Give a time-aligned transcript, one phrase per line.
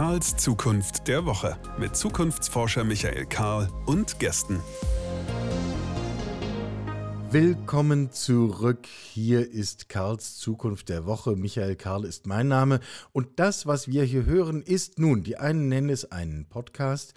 [0.00, 4.58] Karls Zukunft der Woche mit Zukunftsforscher Michael Karl und Gästen.
[7.30, 8.86] Willkommen zurück.
[8.86, 11.36] Hier ist Karls Zukunft der Woche.
[11.36, 12.80] Michael Karl ist mein Name.
[13.12, 17.12] Und das, was wir hier hören, ist nun, die einen nennen es einen Podcast,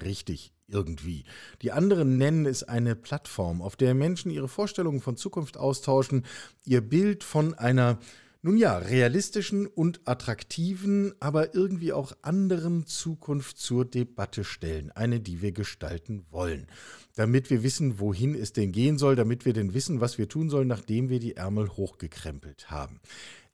[0.00, 1.24] richtig, irgendwie.
[1.62, 6.24] Die anderen nennen es eine Plattform, auf der Menschen ihre Vorstellungen von Zukunft austauschen,
[6.64, 7.98] ihr Bild von einer
[8.40, 14.92] nun ja, realistischen und attraktiven, aber irgendwie auch anderen Zukunft zur Debatte stellen.
[14.92, 16.68] Eine, die wir gestalten wollen.
[17.16, 20.50] Damit wir wissen, wohin es denn gehen soll, damit wir denn wissen, was wir tun
[20.50, 23.00] sollen, nachdem wir die Ärmel hochgekrempelt haben.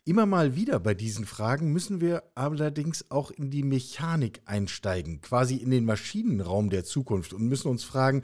[0.07, 5.57] Immer mal wieder bei diesen Fragen müssen wir allerdings auch in die Mechanik einsteigen, quasi
[5.57, 8.21] in den Maschinenraum der Zukunft und müssen uns fragen,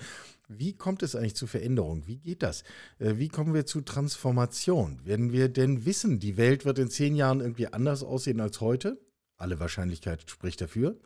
[0.50, 2.06] wie kommt es eigentlich zu Veränderung?
[2.06, 2.64] Wie geht das?
[2.98, 5.00] Äh, wie kommen wir zu Transformation?
[5.04, 9.00] Werden wir denn wissen, die Welt wird in zehn Jahren irgendwie anders aussehen als heute?
[9.36, 10.98] Alle Wahrscheinlichkeit spricht dafür.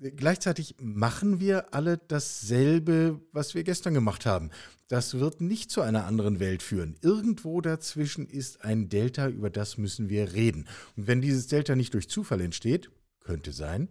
[0.00, 4.50] Äh, gleichzeitig machen wir alle dasselbe, was wir gestern gemacht haben.
[4.88, 6.96] Das wird nicht zu einer anderen Welt führen.
[7.00, 10.66] Irgendwo dazwischen ist ein Delta, über das müssen wir reden.
[10.96, 13.88] Und wenn dieses Delta nicht durch Zufall entsteht, könnte sein,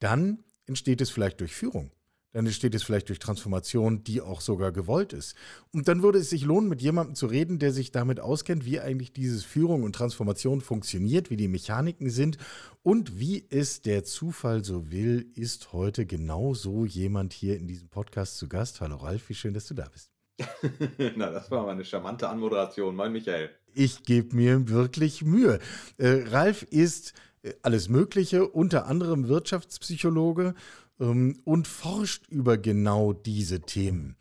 [0.00, 1.90] dann entsteht es vielleicht durch Führung
[2.32, 5.34] dann entsteht es vielleicht durch Transformation, die auch sogar gewollt ist.
[5.72, 8.80] Und dann würde es sich lohnen, mit jemandem zu reden, der sich damit auskennt, wie
[8.80, 12.36] eigentlich dieses Führung und Transformation funktioniert, wie die Mechaniken sind
[12.82, 17.88] und wie es der Zufall so will, ist heute genau so jemand hier in diesem
[17.88, 18.80] Podcast zu Gast.
[18.80, 20.10] Hallo Ralf, wie schön, dass du da bist.
[21.16, 23.50] Na, das war mal eine charmante Anmoderation, mein Michael.
[23.74, 25.58] Ich gebe mir wirklich Mühe.
[25.96, 30.54] Äh, Ralf ist äh, alles Mögliche, unter anderem Wirtschaftspsychologe
[31.00, 34.16] ähm, und forscht über genau diese Themen.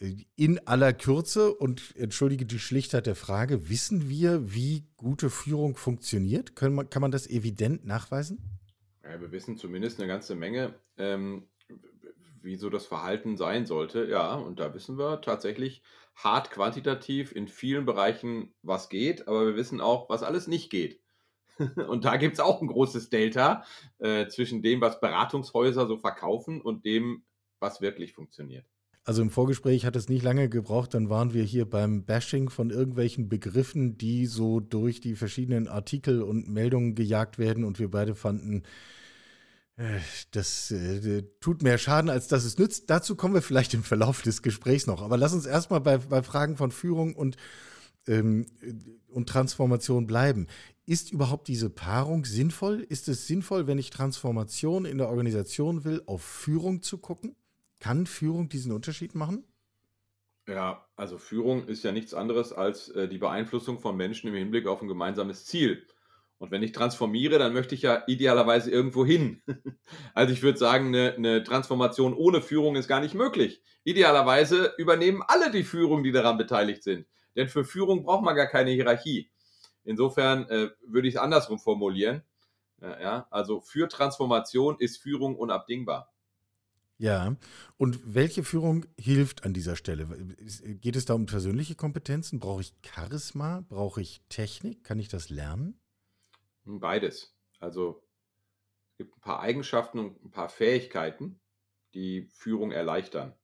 [0.00, 5.76] Äh, in aller Kürze und entschuldige die Schlichtheit der Frage, wissen wir, wie gute Führung
[5.76, 6.56] funktioniert?
[6.56, 8.38] Kann man, kann man das evident nachweisen?
[9.02, 11.48] Ja, wir wissen zumindest eine ganze Menge, ähm,
[12.42, 14.06] wie so das Verhalten sein sollte.
[14.08, 15.82] Ja, und da wissen wir tatsächlich
[16.14, 21.00] hart quantitativ in vielen Bereichen, was geht, aber wir wissen auch, was alles nicht geht.
[21.88, 23.64] Und da gibt es auch ein großes Delta
[23.98, 27.22] äh, zwischen dem, was Beratungshäuser so verkaufen und dem,
[27.60, 28.64] was wirklich funktioniert.
[29.04, 32.68] Also im Vorgespräch hat es nicht lange gebraucht, dann waren wir hier beim Bashing von
[32.68, 38.14] irgendwelchen Begriffen, die so durch die verschiedenen Artikel und Meldungen gejagt werden und wir beide
[38.14, 38.64] fanden,
[39.78, 40.00] äh,
[40.32, 42.90] das äh, tut mehr Schaden, als dass es nützt.
[42.90, 45.00] Dazu kommen wir vielleicht im Verlauf des Gesprächs noch.
[45.00, 47.36] Aber lass uns erstmal bei, bei Fragen von Führung und,
[48.06, 48.46] ähm,
[49.08, 50.48] und Transformation bleiben.
[50.88, 52.80] Ist überhaupt diese Paarung sinnvoll?
[52.80, 57.36] Ist es sinnvoll, wenn ich Transformation in der Organisation will, auf Führung zu gucken?
[57.78, 59.44] Kann Führung diesen Unterschied machen?
[60.46, 64.66] Ja, also Führung ist ja nichts anderes als äh, die Beeinflussung von Menschen im Hinblick
[64.66, 65.86] auf ein gemeinsames Ziel.
[66.38, 69.42] Und wenn ich transformiere, dann möchte ich ja idealerweise irgendwo hin.
[70.14, 73.62] also ich würde sagen, eine, eine, Transformation ohne Führung ist gar nicht möglich.
[73.84, 77.06] Idealerweise übernehmen alle die Führung, die daran beteiligt sind.
[77.36, 79.30] Denn für Führung braucht man gar keine Hierarchie.
[79.84, 82.22] Insofern äh, würde ich es andersrum formulieren.
[82.80, 86.12] Ja, ja, also für Transformation ist Führung unabdingbar.
[87.00, 87.36] Ja,
[87.76, 90.06] und welche Führung hilft an dieser Stelle?
[90.80, 92.40] Geht es da um persönliche Kompetenzen?
[92.40, 93.64] Brauche ich Charisma?
[93.68, 94.82] Brauche ich Technik?
[94.82, 95.80] Kann ich das lernen?
[96.64, 97.36] Beides.
[97.60, 98.02] Also
[98.90, 101.40] es gibt ein paar Eigenschaften und ein paar Fähigkeiten,
[101.94, 103.34] die Führung erleichtern.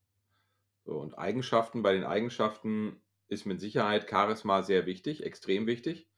[0.84, 6.08] So, und Eigenschaften, bei den Eigenschaften ist mit Sicherheit Charisma sehr wichtig, extrem wichtig.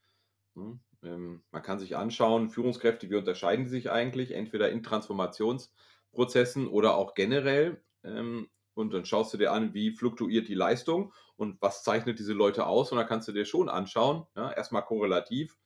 [0.56, 0.78] Ne?
[1.02, 6.96] Ähm, man kann sich anschauen, Führungskräfte, wie unterscheiden sie sich eigentlich, entweder in Transformationsprozessen oder
[6.96, 7.82] auch generell.
[8.02, 12.34] Ähm, und dann schaust du dir an, wie fluktuiert die Leistung und was zeichnet diese
[12.34, 12.92] Leute aus.
[12.92, 15.56] Und dann kannst du dir schon anschauen, ja, erstmal korrelativ,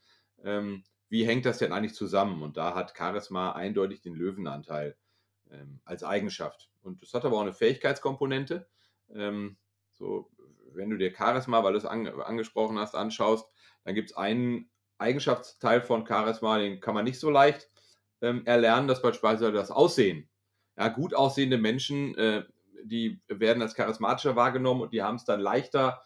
[0.43, 2.43] ähm, wie hängt das denn eigentlich zusammen?
[2.43, 4.97] Und da hat Charisma eindeutig den Löwenanteil
[5.85, 6.71] als Eigenschaft.
[6.81, 8.69] Und das hat aber auch eine Fähigkeitskomponente.
[9.09, 10.31] So,
[10.73, 13.51] wenn du dir Charisma, weil du es an, angesprochen hast, anschaust,
[13.83, 17.69] dann gibt es einen Eigenschaftsteil von Charisma, den kann man nicht so leicht
[18.21, 20.29] ähm, erlernen, das beispielsweise das Aussehen.
[20.77, 22.45] Ja, gut aussehende Menschen, äh,
[22.85, 26.03] die werden als charismatischer wahrgenommen und die haben es dann leichter,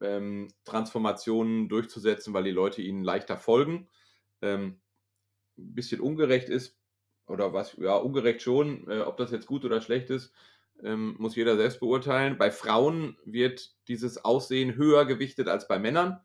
[0.00, 3.88] ähm, Transformationen durchzusetzen, weil die Leute ihnen leichter folgen.
[4.42, 4.80] Ähm,
[5.58, 6.78] ein bisschen ungerecht ist,
[7.26, 10.32] oder was, ja, ungerecht schon, äh, ob das jetzt gut oder schlecht ist,
[10.82, 12.38] ähm, muss jeder selbst beurteilen.
[12.38, 16.20] Bei Frauen wird dieses Aussehen höher gewichtet als bei Männern.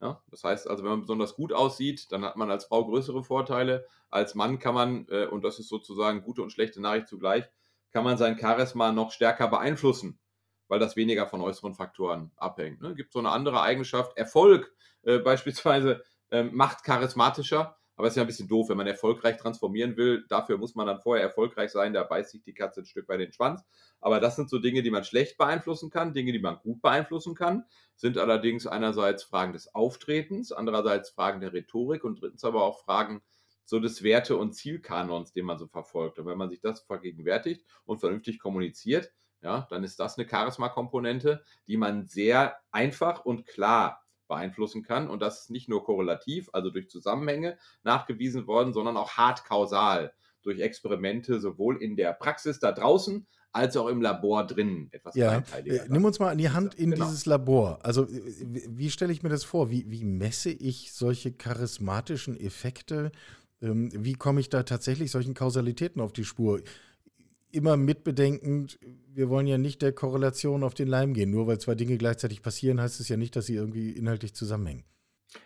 [0.00, 3.24] Ja, das heißt also, wenn man besonders gut aussieht, dann hat man als Frau größere
[3.24, 3.86] Vorteile.
[4.10, 7.44] Als Mann kann man, äh, und das ist sozusagen gute und schlechte Nachricht zugleich,
[7.90, 10.20] kann man sein Charisma noch stärker beeinflussen,
[10.68, 12.80] weil das weniger von äußeren Faktoren abhängt.
[12.80, 12.94] Ne?
[12.94, 14.16] Gibt so eine andere Eigenschaft.
[14.16, 14.72] Erfolg
[15.02, 17.77] äh, beispielsweise äh, macht charismatischer.
[17.98, 20.24] Aber es ist ja ein bisschen doof, wenn man erfolgreich transformieren will.
[20.28, 21.92] Dafür muss man dann vorher erfolgreich sein.
[21.92, 23.64] Da beißt sich die Katze ein Stück weit den Schwanz.
[24.00, 26.14] Aber das sind so Dinge, die man schlecht beeinflussen kann.
[26.14, 27.64] Dinge, die man gut beeinflussen kann,
[27.96, 33.20] sind allerdings einerseits Fragen des Auftretens, andererseits Fragen der Rhetorik und drittens aber auch Fragen
[33.64, 36.20] so des Werte- und Zielkanons, den man so verfolgt.
[36.20, 39.12] Und wenn man sich das vergegenwärtigt und vernünftig kommuniziert,
[39.42, 45.08] ja, dann ist das eine Charisma-Komponente, die man sehr einfach und klar beeinflussen kann.
[45.08, 50.12] Und das ist nicht nur korrelativ, also durch Zusammenhänge nachgewiesen worden, sondern auch hart kausal
[50.42, 54.88] durch Experimente sowohl in der Praxis da draußen als auch im Labor drinnen.
[54.92, 55.42] Etwas ja.
[55.64, 57.06] Äh, nimm uns mal an die Hand in genau.
[57.06, 57.78] dieses Labor.
[57.82, 58.34] Also äh,
[58.68, 59.70] wie stelle ich mir das vor?
[59.70, 63.10] Wie, wie messe ich solche charismatischen Effekte?
[63.60, 66.60] Ähm, wie komme ich da tatsächlich solchen Kausalitäten auf die Spur?
[67.52, 68.78] Immer mitbedenkend,
[69.12, 71.30] wir wollen ja nicht der Korrelation auf den Leim gehen.
[71.30, 74.84] Nur weil zwei Dinge gleichzeitig passieren, heißt es ja nicht, dass sie irgendwie inhaltlich zusammenhängen.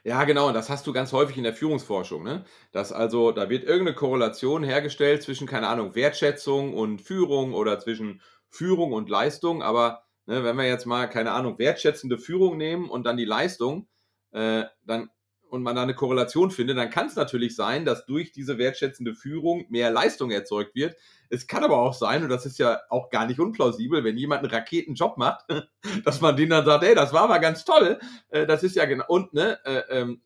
[0.04, 2.44] Ja, genau, und das hast du ganz häufig in der Führungsforschung, ne?
[2.70, 8.20] Dass also, da wird irgendeine Korrelation hergestellt zwischen, keine Ahnung, Wertschätzung und Führung oder zwischen
[8.48, 13.04] Führung und Leistung, aber ne, wenn wir jetzt mal, keine Ahnung, wertschätzende Führung nehmen und
[13.04, 13.88] dann die Leistung,
[14.30, 15.10] äh, dann
[15.52, 19.14] und man da eine Korrelation findet, dann kann es natürlich sein, dass durch diese wertschätzende
[19.14, 20.96] Führung mehr Leistung erzeugt wird.
[21.28, 24.42] Es kann aber auch sein, und das ist ja auch gar nicht unplausibel, wenn jemand
[24.42, 25.44] einen Raketenjob macht,
[26.06, 28.00] dass man denen dann sagt, ey, das war aber ganz toll.
[28.30, 30.22] Äh, das ist ja genau, und ne, äh, ähm,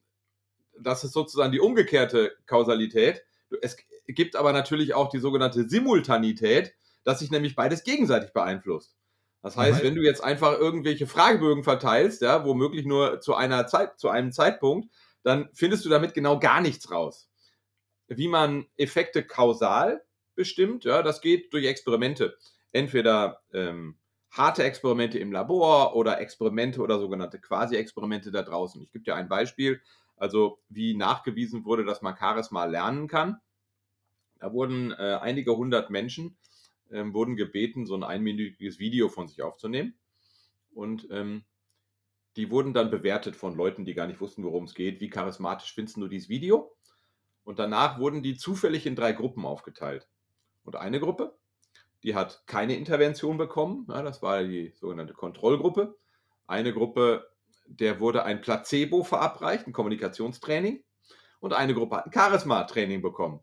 [0.79, 3.25] das ist sozusagen die umgekehrte Kausalität.
[3.63, 3.77] Es
[4.07, 6.73] gibt aber natürlich auch die sogenannte Simultanität,
[7.03, 8.95] dass sich nämlich beides gegenseitig beeinflusst.
[9.43, 13.99] Das heißt, wenn du jetzt einfach irgendwelche Fragebögen verteilst, ja, womöglich nur zu einer Zeit,
[13.99, 14.89] zu einem Zeitpunkt,
[15.27, 17.29] dann findest du damit genau gar nichts raus.
[18.07, 20.05] Wie man Effekte kausal
[20.37, 22.39] bestimmt, ja, das geht durch Experimente.
[22.71, 23.99] Entweder ähm,
[24.31, 28.81] harte Experimente im Labor oder Experimente oder sogenannte Quasi-Experimente da draußen.
[28.81, 29.81] Ich gebe dir ein Beispiel,
[30.17, 33.41] also wie nachgewiesen wurde, dass man Charisma lernen kann.
[34.39, 36.37] Da wurden äh, einige hundert Menschen
[36.91, 39.95] äh, wurden gebeten, so ein einminütiges Video von sich aufzunehmen.
[40.73, 41.43] Und ähm,
[42.37, 45.01] die wurden dann bewertet von Leuten, die gar nicht wussten, worum es geht.
[45.01, 46.77] Wie charismatisch findest du dieses Video?
[47.45, 50.09] Und danach wurden die zufällig in drei Gruppen aufgeteilt.
[50.65, 51.37] Und eine Gruppe,
[52.03, 53.87] die hat keine Intervention bekommen.
[53.89, 55.97] Ja, das war die sogenannte Kontrollgruppe.
[56.47, 57.29] Eine Gruppe,
[57.67, 60.85] der wurde ein Placebo verabreicht, ein Kommunikationstraining.
[61.41, 63.41] Und eine Gruppe hat ein Charisma-Training bekommen.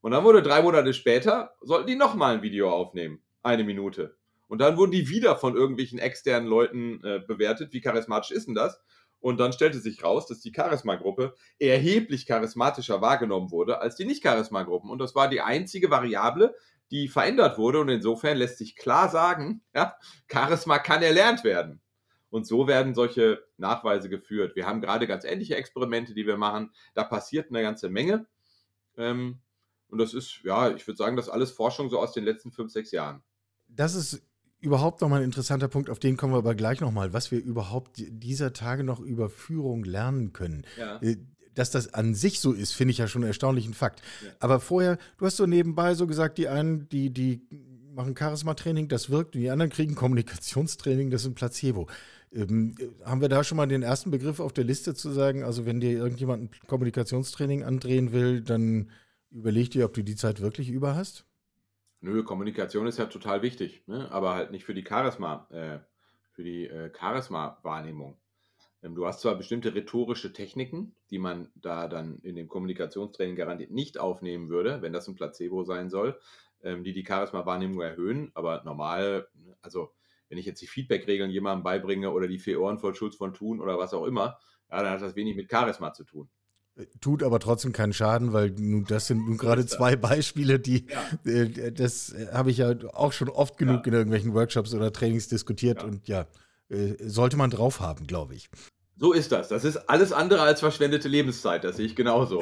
[0.00, 3.22] Und dann wurde drei Monate später, sollten die nochmal ein Video aufnehmen.
[3.42, 4.16] Eine Minute.
[4.48, 7.72] Und dann wurden die wieder von irgendwelchen externen Leuten äh, bewertet.
[7.72, 8.80] Wie charismatisch ist denn das?
[9.24, 14.90] Und dann stellte sich raus, dass die Charisma-Gruppe erheblich charismatischer wahrgenommen wurde als die Nicht-Charisma-Gruppen.
[14.90, 16.54] Und das war die einzige Variable,
[16.90, 17.80] die verändert wurde.
[17.80, 19.96] Und insofern lässt sich klar sagen, ja,
[20.30, 21.80] Charisma kann erlernt werden.
[22.28, 24.56] Und so werden solche Nachweise geführt.
[24.56, 26.72] Wir haben gerade ganz ähnliche Experimente, die wir machen.
[26.92, 28.26] Da passiert eine ganze Menge.
[28.98, 29.40] Ähm,
[29.88, 32.52] und das ist, ja, ich würde sagen, das ist alles Forschung so aus den letzten
[32.52, 33.22] fünf, sechs Jahren.
[33.68, 34.26] Das ist
[34.64, 38.02] überhaupt nochmal ein interessanter Punkt, auf den kommen wir aber gleich nochmal, was wir überhaupt
[38.08, 40.64] dieser Tage noch über Führung lernen können.
[40.78, 41.00] Ja.
[41.00, 41.16] Äh,
[41.54, 44.02] dass das an sich so ist, finde ich ja schon einen erstaunlichen Fakt.
[44.24, 44.30] Ja.
[44.40, 47.46] Aber vorher, du hast so nebenbei so gesagt, die einen, die, die
[47.94, 51.86] machen Charisma-Training, das wirkt, und die anderen kriegen Kommunikationstraining, das ist ein Placebo.
[52.32, 52.74] Ähm,
[53.04, 55.80] haben wir da schon mal den ersten Begriff auf der Liste zu sagen, also wenn
[55.80, 58.90] dir irgendjemand ein Kommunikationstraining andrehen will, dann
[59.30, 61.24] überleg dir, ob du die Zeit wirklich über hast?
[62.04, 64.12] Nö, Kommunikation ist ja total wichtig, ne?
[64.12, 65.78] aber halt nicht für die Charisma, äh,
[66.32, 68.18] für die äh, Charisma-Wahrnehmung.
[68.82, 73.70] Ähm, du hast zwar bestimmte rhetorische Techniken, die man da dann in dem Kommunikationstraining garantiert
[73.70, 76.20] nicht aufnehmen würde, wenn das ein Placebo sein soll,
[76.62, 79.26] ähm, die die Charisma-Wahrnehmung erhöhen, aber normal,
[79.62, 79.94] also
[80.28, 83.62] wenn ich jetzt die Feedback-Regeln jemandem beibringe oder die vier Ohren voll Schutz von Tun
[83.62, 84.38] oder was auch immer,
[84.70, 86.28] ja, dann hat das wenig mit Charisma zu tun.
[87.00, 90.86] Tut aber trotzdem keinen Schaden, weil nun, das sind nun gerade zwei Beispiele, die
[91.24, 91.30] ja.
[91.30, 93.92] äh, das habe ich ja auch schon oft genug ja.
[93.92, 95.88] in irgendwelchen Workshops oder Trainings diskutiert ja.
[95.88, 96.26] und ja,
[96.70, 98.50] äh, sollte man drauf haben, glaube ich.
[98.96, 99.48] So ist das.
[99.48, 101.64] Das ist alles andere als verschwendete Lebenszeit.
[101.64, 102.40] Das sehe ich genauso.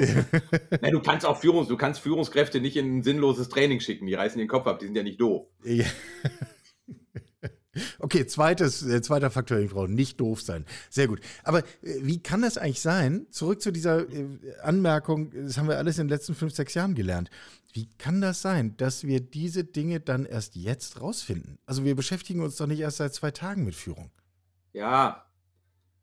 [0.82, 4.06] Na, du kannst auch Führungs, du kannst Führungskräfte nicht in ein sinnloses Training schicken.
[4.06, 4.78] Die reißen den Kopf ab.
[4.78, 5.46] Die sind ja nicht doof.
[5.64, 5.86] Ja.
[7.98, 10.66] Okay, zweites, äh, zweiter Faktor, die Frau, nicht doof sein.
[10.90, 11.20] Sehr gut.
[11.42, 11.64] Aber äh,
[12.02, 13.26] wie kann das eigentlich sein?
[13.30, 14.26] Zurück zu dieser äh,
[14.62, 17.30] Anmerkung, das haben wir alles in den letzten fünf, sechs Jahren gelernt.
[17.72, 21.58] Wie kann das sein, dass wir diese Dinge dann erst jetzt rausfinden?
[21.64, 24.10] Also wir beschäftigen uns doch nicht erst seit zwei Tagen mit Führung.
[24.74, 25.24] Ja,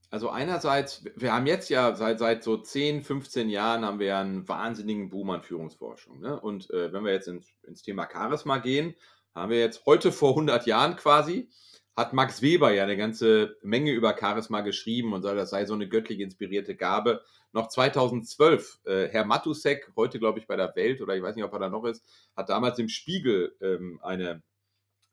[0.09, 4.21] also einerseits, wir haben jetzt ja seit, seit so 10, 15 Jahren haben wir ja
[4.21, 6.19] einen wahnsinnigen Boom an Führungsforschung.
[6.19, 6.39] Ne?
[6.39, 8.95] Und äh, wenn wir jetzt ins, ins Thema Charisma gehen,
[9.39, 11.49] haben wir jetzt heute vor 100 Jahren quasi,
[11.95, 15.87] hat Max Weber ja eine ganze Menge über Charisma geschrieben und das sei so eine
[15.87, 17.21] göttlich inspirierte Gabe.
[17.51, 21.43] Noch 2012, äh, Herr Matusek, heute glaube ich bei der Welt oder ich weiß nicht,
[21.43, 22.05] ob er da noch ist,
[22.35, 24.43] hat damals im Spiegel ähm, eine,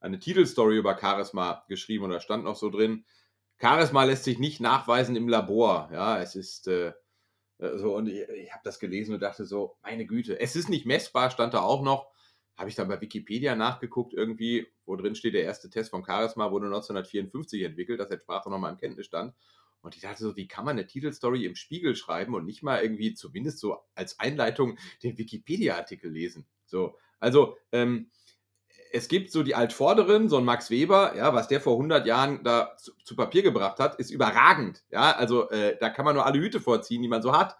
[0.01, 3.05] eine Titelstory über Charisma geschrieben und da stand noch so drin,
[3.59, 5.89] Charisma lässt sich nicht nachweisen im Labor.
[5.93, 6.93] Ja, es ist äh,
[7.59, 10.69] äh so und ich, ich habe das gelesen und dachte so, meine Güte, es ist
[10.69, 12.11] nicht messbar, stand da auch noch
[12.57, 16.51] habe ich dann bei Wikipedia nachgeguckt, irgendwie, wo drin steht, der erste Test vom Charisma
[16.51, 19.35] wurde 1954 entwickelt, das entsprach noch mal im Kenntnisstand.
[19.83, 22.83] Und ich dachte so, wie kann man eine Titelstory im Spiegel schreiben und nicht mal
[22.83, 26.47] irgendwie zumindest so als Einleitung den Wikipedia-Artikel lesen?
[26.65, 28.11] So, also, ähm,
[28.93, 32.43] es gibt so die Altvorderen, so ein Max Weber, ja, was der vor 100 Jahren
[32.43, 34.83] da zu, zu Papier gebracht hat, ist überragend.
[34.91, 37.57] Ja, also äh, da kann man nur alle Hüte vorziehen, die man so hat.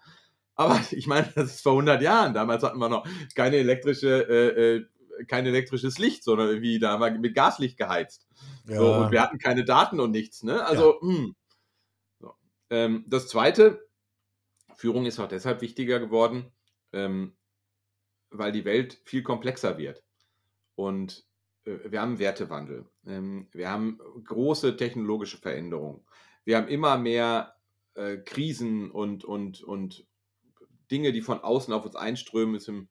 [0.57, 2.35] Aber ich meine, das ist vor 100 Jahren.
[2.35, 4.87] Damals hatten wir noch keine elektrische, äh, äh,
[5.27, 8.27] kein elektrisches Licht, sondern irgendwie da haben wir mit Gaslicht geheizt.
[8.67, 8.77] Ja.
[8.77, 10.43] So, und wir hatten keine Daten und nichts.
[10.43, 10.65] Ne?
[10.67, 11.09] Also, ja.
[11.09, 11.37] hm.
[12.19, 12.35] so.
[12.71, 13.87] ähm, das Zweite,
[14.75, 16.53] Führung ist auch deshalb wichtiger geworden,
[16.93, 17.37] ähm,
[18.31, 20.03] weil die Welt viel komplexer wird.
[20.75, 21.25] Und
[21.65, 22.87] äh, wir haben Wertewandel.
[23.07, 26.05] Ähm, wir haben große technologische Veränderungen.
[26.45, 27.57] Wir haben immer mehr
[27.95, 30.07] äh, Krisen und, und, und
[30.91, 32.89] Dinge, die von außen auf uns einströmen, ist im,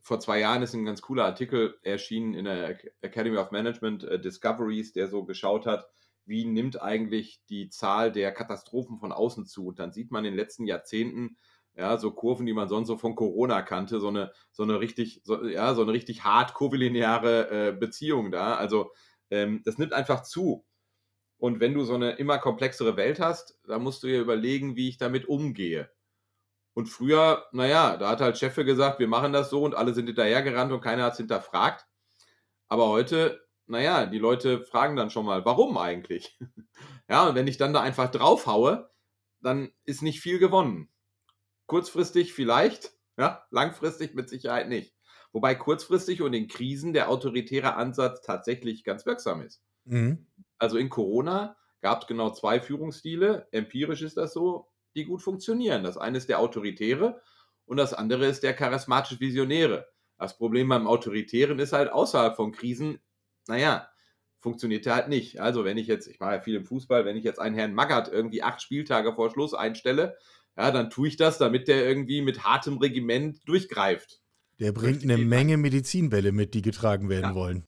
[0.00, 4.20] vor zwei Jahren ist ein ganz cooler Artikel erschienen in der Academy of Management äh,
[4.20, 5.86] Discoveries, der so geschaut hat,
[6.24, 9.66] wie nimmt eigentlich die Zahl der Katastrophen von außen zu.
[9.66, 11.36] Und dann sieht man in den letzten Jahrzehnten,
[11.76, 15.20] ja, so Kurven, die man sonst so von Corona kannte, so eine, so eine richtig,
[15.24, 18.54] so, ja, so eine richtig hart kurvilineare äh, Beziehung da.
[18.54, 18.92] Also
[19.30, 20.64] ähm, das nimmt einfach zu.
[21.38, 24.88] Und wenn du so eine immer komplexere Welt hast, dann musst du dir überlegen, wie
[24.88, 25.90] ich damit umgehe.
[26.76, 30.08] Und früher, naja, da hat halt Cheffe gesagt, wir machen das so und alle sind
[30.08, 31.86] hinterhergerannt und keiner hat es hinterfragt.
[32.68, 36.38] Aber heute, naja, die Leute fragen dann schon mal, warum eigentlich?
[37.08, 38.90] ja, und wenn ich dann da einfach draufhaue,
[39.40, 40.90] dann ist nicht viel gewonnen.
[41.64, 44.94] Kurzfristig vielleicht, ja, langfristig mit Sicherheit nicht.
[45.32, 49.62] Wobei kurzfristig und in Krisen der autoritäre Ansatz tatsächlich ganz wirksam ist.
[49.84, 50.26] Mhm.
[50.58, 53.48] Also in Corona gab es genau zwei Führungsstile.
[53.50, 55.84] Empirisch ist das so die gut funktionieren.
[55.84, 57.20] Das eine ist der Autoritäre
[57.64, 59.86] und das andere ist der charismatisch Visionäre.
[60.18, 62.98] Das Problem beim Autoritären ist halt außerhalb von Krisen,
[63.46, 63.88] naja,
[64.38, 65.40] funktioniert der halt nicht.
[65.40, 67.74] Also wenn ich jetzt, ich mache ja viel im Fußball, wenn ich jetzt einen Herrn
[67.74, 70.16] Magath irgendwie acht Spieltage vor Schluss einstelle,
[70.56, 74.20] ja, dann tue ich das, damit der irgendwie mit hartem Regiment durchgreift.
[74.58, 77.34] Der bringt eine Menge Medizinbälle mit, die getragen werden ja.
[77.34, 77.66] wollen.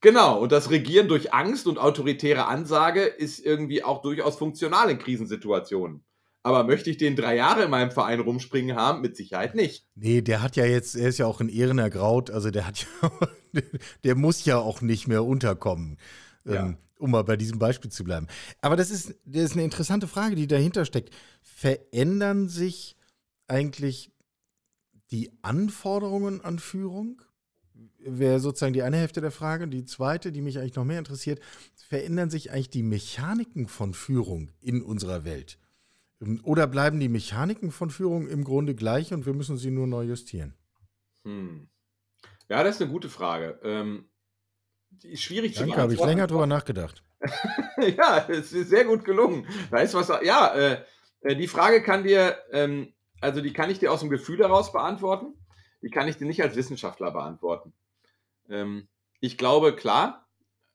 [0.00, 4.98] Genau, und das Regieren durch Angst und autoritäre Ansage ist irgendwie auch durchaus funktional in
[4.98, 6.04] Krisensituationen.
[6.42, 9.00] Aber möchte ich den drei Jahre in meinem Verein rumspringen haben?
[9.00, 9.86] Mit Sicherheit nicht.
[9.94, 12.86] Nee, der hat ja jetzt, er ist ja auch in Ehren ergraut, also der hat
[13.52, 13.62] ja,
[14.04, 15.98] der muss ja auch nicht mehr unterkommen.
[16.44, 16.66] Ja.
[16.66, 18.28] Ähm, um mal bei diesem Beispiel zu bleiben.
[18.60, 21.12] Aber das ist, das ist eine interessante Frage, die dahinter steckt.
[21.42, 22.96] Verändern sich
[23.48, 24.12] eigentlich
[25.10, 27.22] die Anforderungen an Führung?
[27.98, 29.68] Wäre sozusagen die eine Hälfte der Frage.
[29.68, 31.40] Die zweite, die mich eigentlich noch mehr interessiert,
[31.74, 35.58] verändern sich eigentlich die Mechaniken von Führung in unserer Welt?
[36.42, 40.04] Oder bleiben die Mechaniken von Führung im Grunde gleich und wir müssen sie nur neu
[40.04, 40.54] justieren?
[41.24, 41.68] Hm.
[42.48, 43.58] Ja, das ist eine gute Frage.
[43.62, 44.08] Ähm,
[44.90, 45.82] die ist schwierig Danke, zu beantworten.
[45.82, 47.02] habe ich länger drüber nachgedacht.
[47.96, 49.46] ja, es ist sehr gut gelungen.
[49.70, 50.08] Weißt was?
[50.22, 50.84] Ja, äh,
[51.22, 54.72] äh, die Frage kann dir, ähm, also die kann ich dir aus dem Gefühl heraus
[54.72, 55.34] beantworten.
[55.82, 57.72] Die kann ich dir nicht als Wissenschaftler beantworten.
[58.48, 58.88] Ähm,
[59.20, 60.28] ich glaube, klar,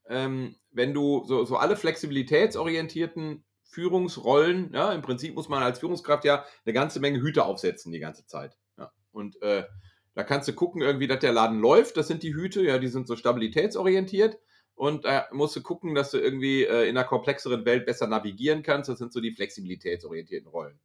[0.10, 4.72] ähm, wenn du so, so alle flexibilitätsorientierten Führungsrollen.
[4.74, 8.26] Ja, Im Prinzip muss man als Führungskraft ja eine ganze Menge Hüte aufsetzen die ganze
[8.26, 8.58] Zeit.
[8.78, 8.92] Ja.
[9.12, 9.66] Und äh,
[10.16, 11.98] da kannst du gucken, irgendwie, dass der Laden läuft.
[11.98, 14.38] Das sind die Hüte, ja, die sind so stabilitätsorientiert.
[14.74, 18.08] Und da äh, musst du gucken, dass du irgendwie äh, in einer komplexeren Welt besser
[18.08, 18.90] navigieren kannst.
[18.90, 20.80] Das sind so die flexibilitätsorientierten Rollen.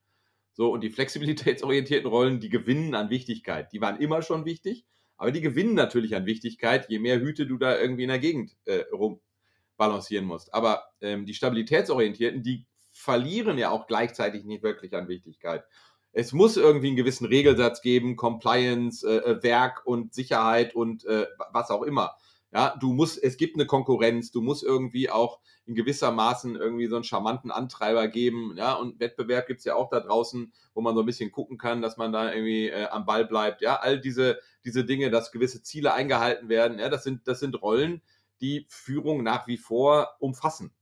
[0.55, 3.73] So, und die flexibilitätsorientierten Rollen, die gewinnen an Wichtigkeit.
[3.73, 4.85] Die waren immer schon wichtig,
[5.17, 8.57] aber die gewinnen natürlich an Wichtigkeit, je mehr Hüte du da irgendwie in der Gegend
[8.65, 10.53] äh, rumbalancieren musst.
[10.53, 12.67] Aber ähm, die stabilitätsorientierten, die
[13.02, 15.64] verlieren ja auch gleichzeitig nicht wirklich an Wichtigkeit.
[16.12, 21.26] Es muss irgendwie einen gewissen Regelsatz geben, Compliance, äh, äh, Werk und Sicherheit und äh,
[21.52, 22.16] was auch immer.
[22.52, 26.87] Ja, du musst, es gibt eine Konkurrenz, du musst irgendwie auch in gewisser Maßen irgendwie
[26.87, 30.82] so einen charmanten Antreiber geben, ja, und Wettbewerb gibt es ja auch da draußen, wo
[30.82, 33.76] man so ein bisschen gucken kann, dass man da irgendwie äh, am Ball bleibt, ja,
[33.76, 38.02] all diese, diese Dinge, dass gewisse Ziele eingehalten werden, ja, das sind, das sind Rollen,
[38.42, 40.75] die Führung nach wie vor umfassen.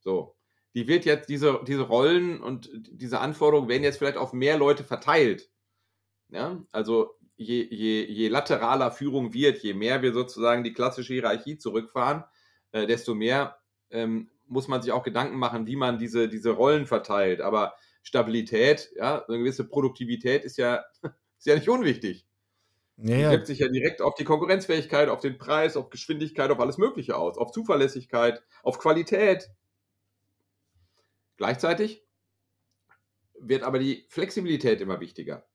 [0.00, 0.34] So
[0.74, 4.84] die wird jetzt, diese, diese Rollen und diese Anforderungen werden jetzt vielleicht auf mehr Leute
[4.84, 5.50] verteilt.
[6.30, 11.58] Ja, also je, je, je lateraler Führung wird, je mehr wir sozusagen die klassische Hierarchie
[11.58, 12.24] zurückfahren,
[12.72, 13.58] äh, desto mehr
[13.90, 17.40] ähm, muss man sich auch Gedanken machen, wie man diese, diese Rollen verteilt.
[17.40, 20.84] Aber Stabilität, ja, eine gewisse Produktivität ist ja,
[21.38, 22.26] ist ja nicht unwichtig.
[22.96, 23.30] Ja, ja.
[23.32, 27.16] wirkt sich ja direkt auf die Konkurrenzfähigkeit, auf den Preis, auf Geschwindigkeit, auf alles Mögliche
[27.16, 29.50] aus, auf Zuverlässigkeit, auf Qualität.
[31.36, 32.06] Gleichzeitig
[33.40, 35.46] wird aber die Flexibilität immer wichtiger.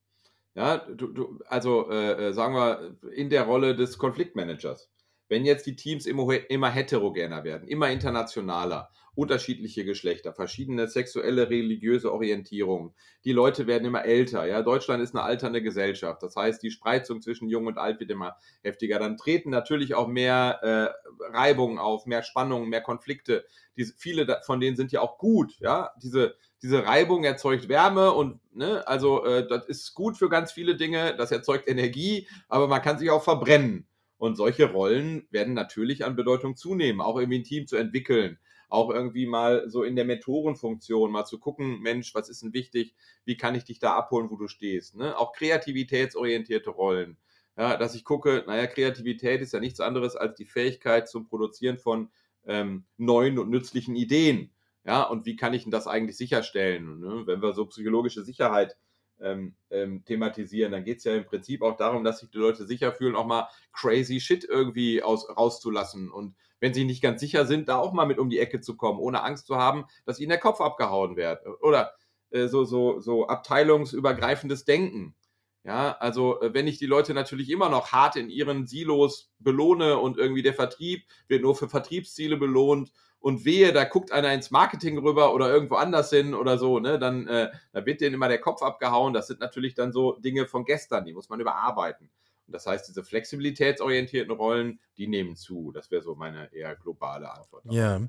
[0.55, 4.91] Ja, du, du, also äh, äh sagen wir in der Rolle des Konfliktmanagers
[5.29, 12.11] wenn jetzt die Teams immer, immer heterogener werden, immer internationaler, unterschiedliche Geschlechter, verschiedene sexuelle, religiöse
[12.11, 12.93] Orientierungen,
[13.25, 17.21] die Leute werden immer älter, ja, Deutschland ist eine alternde Gesellschaft, das heißt, die Spreizung
[17.21, 22.05] zwischen Jung und Alt wird immer heftiger, dann treten natürlich auch mehr äh, Reibungen auf,
[22.05, 23.45] mehr Spannungen, mehr Konflikte,
[23.77, 28.39] Diese, viele von denen sind ja auch gut, ja, diese, diese Reibung erzeugt Wärme und
[28.53, 32.81] ne, also äh, das ist gut für ganz viele Dinge, das erzeugt Energie, aber man
[32.81, 33.88] kann sich auch verbrennen.
[34.19, 38.89] Und solche Rollen werden natürlich an Bedeutung zunehmen, auch irgendwie ein Team zu entwickeln, auch
[38.91, 42.93] irgendwie mal so in der Mentorenfunktion mal zu gucken, Mensch, was ist denn wichtig?
[43.23, 44.97] Wie kann ich dich da abholen, wo du stehst?
[44.97, 45.17] Ne?
[45.17, 47.17] Auch kreativitätsorientierte Rollen.
[47.57, 51.77] Ja, dass ich gucke, naja, Kreativität ist ja nichts anderes als die Fähigkeit zum Produzieren
[51.77, 52.09] von
[52.45, 54.51] ähm, neuen und nützlichen Ideen.
[54.85, 56.99] Ja, und wie kann ich denn das eigentlich sicherstellen?
[56.99, 57.23] Ne?
[57.25, 58.75] Wenn wir so psychologische Sicherheit
[59.21, 62.65] ähm, ähm, thematisieren, dann geht es ja im Prinzip auch darum, dass sich die Leute
[62.65, 66.11] sicher fühlen, auch mal crazy Shit irgendwie aus, rauszulassen.
[66.11, 68.75] Und wenn sie nicht ganz sicher sind, da auch mal mit um die Ecke zu
[68.75, 71.45] kommen, ohne Angst zu haben, dass ihnen der Kopf abgehauen wird.
[71.61, 71.93] Oder
[72.31, 75.15] äh, so, so, so abteilungsübergreifendes Denken.
[75.63, 79.97] Ja, also äh, wenn ich die Leute natürlich immer noch hart in ihren Silos belohne
[79.99, 84.51] und irgendwie der Vertrieb wird nur für Vertriebsziele belohnt und wehe, da guckt einer ins
[84.51, 88.29] Marketing rüber oder irgendwo anders hin oder so, ne, dann, äh, dann wird denen immer
[88.29, 89.13] der Kopf abgehauen.
[89.13, 92.09] Das sind natürlich dann so Dinge von gestern, die muss man überarbeiten.
[92.47, 95.71] Und das heißt, diese flexibilitätsorientierten Rollen, die nehmen zu.
[95.71, 97.63] Das wäre so meine eher globale Antwort.
[97.69, 98.01] Ja.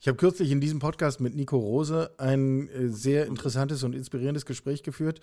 [0.00, 4.46] Ich habe kürzlich in diesem Podcast mit Nico Rose ein äh, sehr interessantes und inspirierendes
[4.46, 5.20] Gespräch geführt,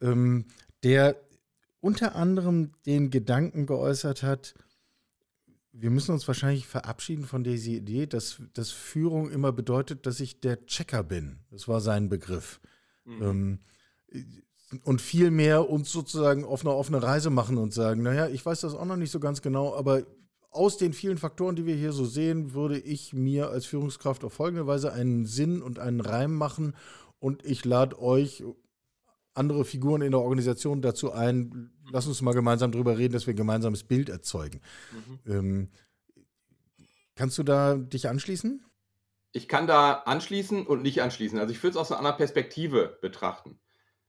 [0.00, 0.46] ähm,
[0.82, 1.16] der
[1.80, 4.54] unter anderem den Gedanken geäußert hat,
[5.72, 10.40] wir müssen uns wahrscheinlich verabschieden von dieser Idee, dass, dass Führung immer bedeutet, dass ich
[10.40, 11.38] der Checker bin.
[11.50, 12.60] Das war sein Begriff.
[13.04, 13.22] Mhm.
[13.22, 13.58] Ähm,
[14.84, 18.74] und vielmehr uns sozusagen auf eine offene Reise machen und sagen, naja, ich weiß das
[18.74, 20.04] auch noch nicht so ganz genau, aber
[20.50, 24.34] aus den vielen Faktoren, die wir hier so sehen, würde ich mir als Führungskraft auf
[24.34, 26.74] folgende Weise einen Sinn und einen Reim machen
[27.18, 28.44] und ich lade euch
[29.34, 33.34] andere Figuren in der Organisation dazu ein, lass uns mal gemeinsam darüber reden, dass wir
[33.34, 34.60] ein gemeinsames Bild erzeugen.
[34.92, 35.32] Mhm.
[35.32, 35.68] Ähm,
[37.14, 38.64] kannst du da dich anschließen?
[39.32, 41.38] Ich kann da anschließen und nicht anschließen.
[41.38, 43.58] Also ich würde es aus einer anderen Perspektive betrachten.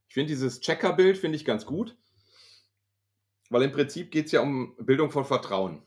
[0.07, 1.97] Ich finde dieses Checker-Bild finde ich ganz gut,
[3.49, 5.81] weil im Prinzip geht es ja um Bildung von Vertrauen.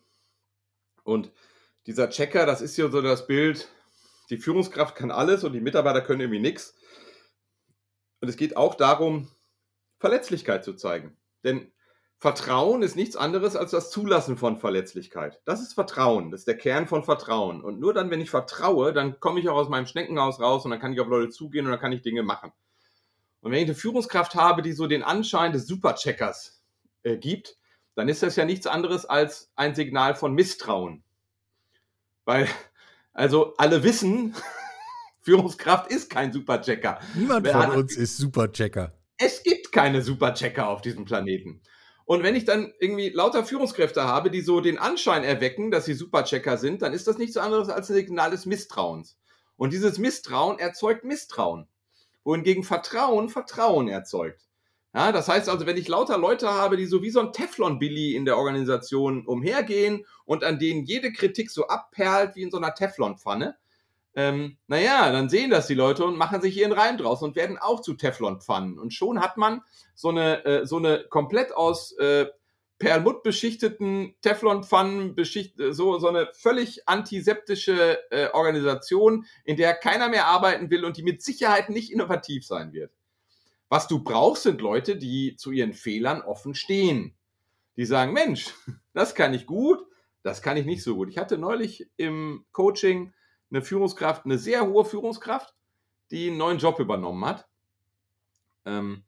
[1.05, 1.31] Und
[1.87, 3.68] dieser Checker, das ist ja so das Bild,
[4.31, 6.75] die Führungskraft kann alles und die Mitarbeiter können irgendwie nichts.
[8.26, 9.28] Und es geht auch darum,
[10.00, 11.16] Verletzlichkeit zu zeigen.
[11.44, 11.70] Denn
[12.18, 15.40] Vertrauen ist nichts anderes als das Zulassen von Verletzlichkeit.
[15.44, 17.62] Das ist Vertrauen, das ist der Kern von Vertrauen.
[17.62, 20.72] Und nur dann, wenn ich vertraue, dann komme ich auch aus meinem Schneckenhaus raus und
[20.72, 22.50] dann kann ich auf Leute zugehen und dann kann ich Dinge machen.
[23.42, 26.64] Und wenn ich eine Führungskraft habe, die so den Anschein des Supercheckers
[27.04, 27.58] äh, gibt,
[27.94, 31.04] dann ist das ja nichts anderes als ein Signal von Misstrauen.
[32.24, 32.48] Weil,
[33.12, 34.34] also alle wissen,
[35.26, 37.00] Führungskraft ist kein Superchecker.
[37.16, 38.92] Niemand von uns ist Superchecker.
[39.18, 41.62] Es gibt keine Superchecker auf diesem Planeten.
[42.04, 45.94] Und wenn ich dann irgendwie lauter Führungskräfte habe, die so den Anschein erwecken, dass sie
[45.94, 49.18] Superchecker sind, dann ist das nichts anderes als ein Signal des Misstrauens.
[49.56, 51.66] Und dieses Misstrauen erzeugt Misstrauen.
[52.22, 54.42] Wohingegen Vertrauen Vertrauen erzeugt.
[54.94, 58.14] Ja, das heißt also, wenn ich lauter Leute habe, die so wie so ein Teflon-Billy
[58.14, 62.74] in der Organisation umhergehen und an denen jede Kritik so abperlt wie in so einer
[62.74, 63.56] Teflonpfanne,
[64.16, 67.59] ähm, naja, dann sehen das die Leute und machen sich ihren Reim draus und werden
[67.59, 68.79] auch zu Teflonpfannen.
[68.79, 69.61] Und schon hat man
[69.94, 72.26] so eine, äh, so eine komplett aus äh,
[72.79, 80.26] Perlmutt beschichteten Teflonpfannen, beschicht, so, so eine völlig antiseptische äh, Organisation, in der keiner mehr
[80.26, 82.92] arbeiten will und die mit Sicherheit nicht innovativ sein wird.
[83.68, 87.14] Was du brauchst, sind Leute, die zu ihren Fehlern offen stehen.
[87.76, 88.55] Die sagen, Mensch,
[88.94, 89.85] das kann ich gut,
[90.22, 91.11] das kann ich nicht so gut.
[91.11, 93.12] Ich hatte neulich im Coaching
[93.50, 95.54] eine Führungskraft, eine sehr hohe Führungskraft,
[96.11, 97.48] die einen neuen Job übernommen hat.
[98.64, 99.04] Ähm,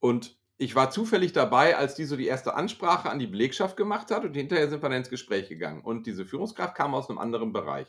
[0.00, 4.10] und ich war zufällig dabei, als die so die erste Ansprache an die Belegschaft gemacht
[4.10, 5.82] hat und hinterher sind wir dann ins Gespräch gegangen.
[5.82, 7.88] Und diese Führungskraft kam aus einem anderen Bereich.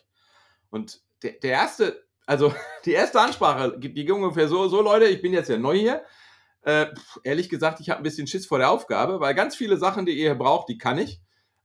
[0.69, 2.53] Und der, der erste, also
[2.85, 6.03] die erste Ansprache, die ging ungefähr so, so Leute, ich bin jetzt ja neu hier.
[6.61, 6.87] Äh,
[7.23, 10.13] ehrlich gesagt, ich habe ein bisschen Schiss vor der Aufgabe, weil ganz viele Sachen, die
[10.13, 11.21] ihr braucht, die kann ich.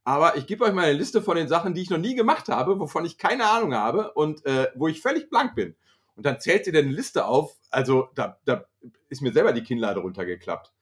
[0.09, 2.49] Aber ich gebe euch mal eine Liste von den Sachen, die ich noch nie gemacht
[2.49, 5.77] habe, wovon ich keine Ahnung habe und äh, wo ich völlig blank bin.
[6.17, 7.59] Und dann zählt ihr eine Liste auf.
[7.69, 8.65] Also da, da
[9.11, 10.73] ist mir selber die Kinnlade runtergeklappt.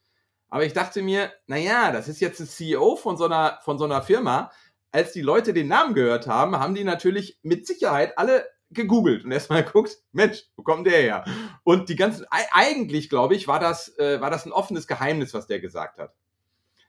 [0.49, 3.85] Aber ich dachte mir, naja, das ist jetzt ein CEO von so einer, von so
[3.85, 4.53] einer Firma.
[4.93, 9.33] Als die Leute den Namen gehört haben, haben die natürlich mit Sicherheit alle gegoogelt und
[9.33, 11.25] erstmal geguckt, Mensch, wo kommt der her?
[11.65, 15.49] Und die ganzen, eigentlich glaube ich, war das, äh, war das ein offenes Geheimnis, was
[15.49, 16.15] der gesagt hat.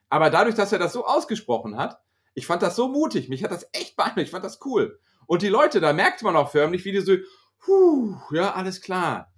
[0.07, 1.99] Aber dadurch, dass er das so ausgesprochen hat,
[2.37, 4.99] ich fand das so mutig, mich hat das echt beeindruckt, ich fand das cool.
[5.25, 7.15] Und die Leute, da merkt man auch förmlich, wie die so,
[7.57, 9.33] puh, ja, alles klar.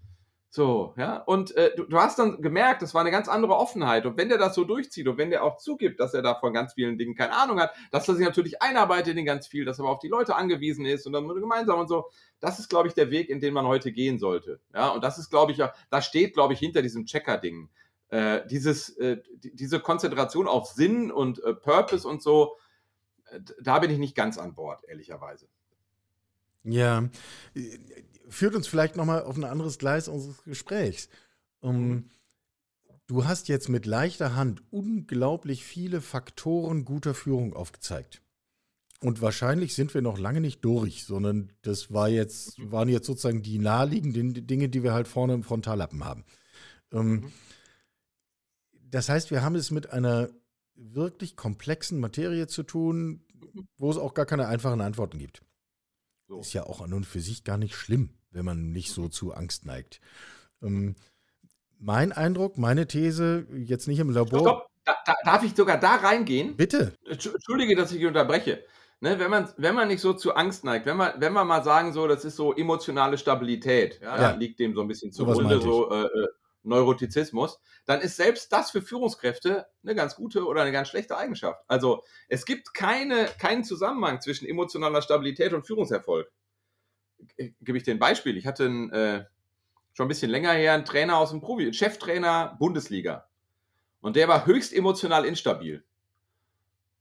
[0.50, 4.06] So, ja, und äh, du, du, hast dann gemerkt, das war eine ganz andere Offenheit.
[4.06, 6.52] Und wenn der das so durchzieht und wenn der auch zugibt, dass er da von
[6.52, 9.80] ganz vielen Dingen keine Ahnung hat, dass er sich natürlich einarbeitet in ganz viel, dass
[9.80, 12.10] er aber auf die Leute angewiesen ist und dann gemeinsam und so,
[12.42, 14.60] das ist, glaube ich, der Weg, in den man heute gehen sollte.
[14.74, 15.58] Ja, und das ist, glaube ich,
[15.90, 17.70] da steht, glaube ich, hinter diesem Checker-Ding.
[18.10, 22.58] Äh, dieses, äh, diese Konzentration auf Sinn und äh, Purpose und so,
[23.62, 25.48] da bin ich nicht ganz an Bord, ehrlicherweise.
[26.64, 27.10] Ja,
[28.28, 31.10] führt uns vielleicht nochmal auf ein anderes Gleis unseres Gesprächs.
[31.62, 32.10] Um, mhm.
[33.08, 38.22] du hast jetzt mit leichter Hand unglaublich viele Faktoren guter Führung aufgezeigt.
[39.02, 43.42] Und wahrscheinlich sind wir noch lange nicht durch, sondern das war jetzt, waren jetzt sozusagen
[43.42, 46.26] die naheliegenden Dinge, die wir halt vorne im Frontallappen haben.
[46.92, 47.32] Ähm, mhm.
[48.92, 50.30] Das heißt, wir haben es mit einer
[50.82, 53.26] wirklich komplexen Materie zu tun,
[53.78, 55.42] wo es auch gar keine einfachen Antworten gibt.
[56.28, 56.40] So.
[56.40, 59.34] Ist ja auch an und für sich gar nicht schlimm wenn man nicht so zu
[59.34, 60.00] Angst neigt.
[60.62, 60.96] Ähm,
[61.80, 64.40] mein Eindruck, meine These, jetzt nicht im Labor.
[64.40, 66.56] Stopp, da, da, darf ich sogar da reingehen?
[66.56, 66.94] Bitte.
[67.06, 68.64] Entschuldige, dass ich unterbreche.
[69.02, 71.64] Ne, wenn, man, wenn man nicht so zu Angst neigt, wenn man, wenn man mal
[71.64, 74.32] sagen, so, das ist so emotionale Stabilität, ja, ja.
[74.32, 76.28] liegt dem so ein bisschen zugrunde, so äh, äh,
[76.70, 81.62] Neurotizismus, dann ist selbst das für Führungskräfte eine ganz gute oder eine ganz schlechte Eigenschaft.
[81.68, 86.32] Also es gibt keine, keinen Zusammenhang zwischen emotionaler Stabilität und Führungserfolg
[87.62, 88.38] gebe ich dir ein Beispiel.
[88.38, 89.26] Ich hatte einen, äh,
[89.94, 93.28] schon ein bisschen länger her einen Trainer aus dem Profi, Cheftrainer Bundesliga.
[94.02, 95.84] Und der war höchst emotional instabil.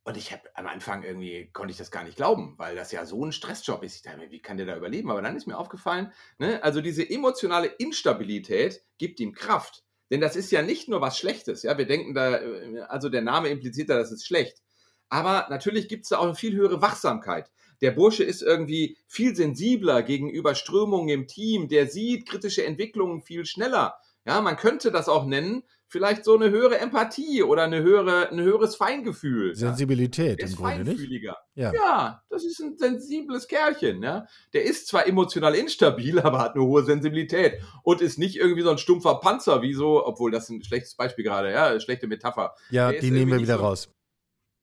[0.09, 3.05] Und ich habe am Anfang irgendwie, konnte ich das gar nicht glauben, weil das ja
[3.05, 3.97] so ein Stressjob ist.
[3.97, 5.11] Ich dachte mir, wie kann der da überleben?
[5.11, 9.85] Aber dann ist mir aufgefallen, ne, also diese emotionale Instabilität gibt ihm Kraft.
[10.11, 11.63] Denn das ist ja nicht nur was Schlechtes.
[11.63, 14.63] Ja, wir denken da, äh, also der Name impliziert da, das ist schlecht.
[15.11, 17.51] Aber natürlich gibt es da auch eine viel höhere Wachsamkeit.
[17.83, 21.69] Der Bursche ist irgendwie viel sensibler gegenüber Strömungen im Team.
[21.69, 23.99] Der sieht kritische Entwicklungen viel schneller.
[24.25, 28.41] Ja, man könnte das auch nennen, vielleicht so eine höhere Empathie oder eine höhere, ein
[28.41, 29.55] höheres Feingefühl.
[29.55, 30.49] Sensibilität ja.
[30.49, 31.37] im Grunde, feinfühliger.
[31.55, 31.65] nicht?
[31.65, 31.73] Ja.
[31.73, 34.03] ja, das ist ein sensibles Kerlchen.
[34.03, 34.27] Ja?
[34.53, 38.71] Der ist zwar emotional instabil, aber hat eine hohe Sensibilität und ist nicht irgendwie so
[38.71, 42.55] ein stumpfer Panzer, wie so, obwohl das ein schlechtes Beispiel gerade, ja, schlechte Metapher.
[42.71, 43.91] Ja, die nehmen wir wieder so, raus.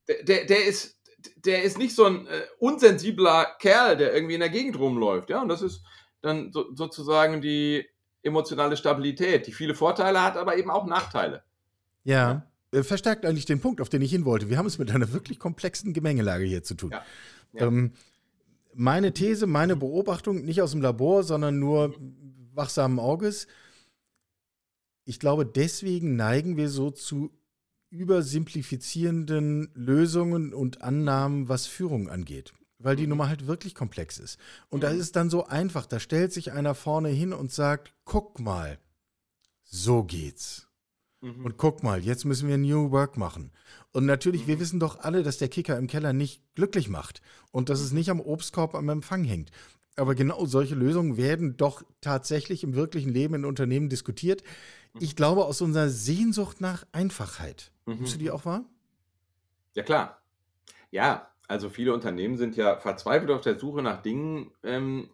[0.08, 0.96] Der, der, der ist
[1.38, 5.32] der ist nicht so ein äh, unsensibler Kerl, der irgendwie in der Gegend rumläuft.
[5.32, 5.82] Ja, und das ist
[6.22, 7.88] dann so, sozusagen die
[8.26, 11.44] emotionale Stabilität, die viele Vorteile hat, aber eben auch Nachteile.
[12.04, 12.46] Ja.
[12.72, 14.50] Äh, verstärkt eigentlich den Punkt, auf den ich hin wollte.
[14.50, 16.92] Wir haben es mit einer wirklich komplexen Gemengelage hier zu tun.
[16.92, 17.04] Ja.
[17.54, 17.68] Ja.
[17.68, 17.94] Ähm,
[18.74, 21.96] meine These, meine Beobachtung, nicht aus dem Labor, sondern nur
[22.54, 23.48] wachsamen Auges.
[25.06, 27.32] Ich glaube, deswegen neigen wir so zu
[27.90, 32.54] übersimplifizierenden Lösungen und Annahmen, was Führung angeht.
[32.78, 33.10] Weil die mhm.
[33.10, 34.38] Nummer halt wirklich komplex ist.
[34.70, 34.82] Und mhm.
[34.82, 35.86] da ist es dann so einfach.
[35.86, 38.80] Da stellt sich einer vorne hin und sagt: Guck mal,
[39.64, 40.68] so geht's.
[41.22, 41.46] Mhm.
[41.46, 43.52] Und guck mal, jetzt müssen wir New Work machen.
[43.92, 44.48] Und natürlich, mhm.
[44.48, 47.92] wir wissen doch alle, dass der Kicker im Keller nicht glücklich macht und dass es
[47.92, 47.98] mhm.
[47.98, 49.52] nicht am Obstkorb am Empfang hängt.
[49.96, 54.44] Aber genau solche Lösungen werden doch tatsächlich im wirklichen Leben in Unternehmen diskutiert.
[55.00, 57.72] Ich glaube, aus unserer Sehnsucht nach Einfachheit.
[57.86, 57.96] Mhm.
[57.96, 58.66] Nimmst du die auch wahr?
[59.74, 60.22] Ja, klar.
[60.92, 65.10] Ja, also viele Unternehmen sind ja verzweifelt auf der Suche nach Dingen, ähm,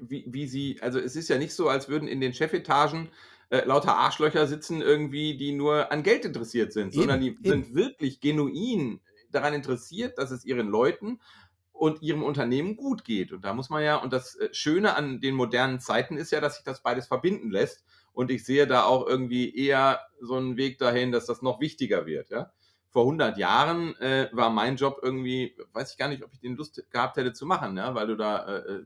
[0.00, 3.10] wie, wie sie, also es ist ja nicht so, als würden in den Chefetagen
[3.50, 7.44] äh, lauter Arschlöcher sitzen, irgendwie, die nur an Geld interessiert sind, eben, sondern die eben.
[7.44, 11.20] sind wirklich genuin daran interessiert, dass es ihren Leuten
[11.72, 13.32] und ihrem Unternehmen gut geht.
[13.32, 16.40] Und da muss man ja, und das äh, Schöne an den modernen Zeiten ist ja,
[16.40, 17.84] dass sich das beides verbinden lässt.
[18.12, 22.06] Und ich sehe da auch irgendwie eher so einen Weg dahin, dass das noch wichtiger
[22.06, 22.30] wird.
[22.30, 22.52] Ja?
[22.90, 26.56] Vor 100 Jahren äh, war mein Job irgendwie, weiß ich gar nicht, ob ich den
[26.56, 27.94] Lust gehabt hätte zu machen, ja?
[27.94, 28.84] weil du da äh, äh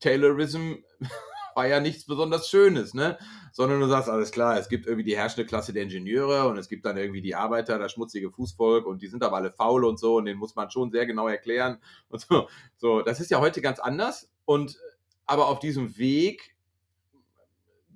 [0.00, 0.74] Taylorism
[1.54, 3.16] war ja nichts besonders Schönes, ne?
[3.52, 6.68] Sondern du sagst, alles klar, es gibt irgendwie die herrschende Klasse der Ingenieure und es
[6.68, 9.98] gibt dann irgendwie die Arbeiter, das schmutzige Fußvolk und die sind aber alle faul und
[9.98, 12.48] so und den muss man schon sehr genau erklären und so.
[12.76, 14.78] So, das ist ja heute ganz anders und
[15.26, 16.54] aber auf diesem Weg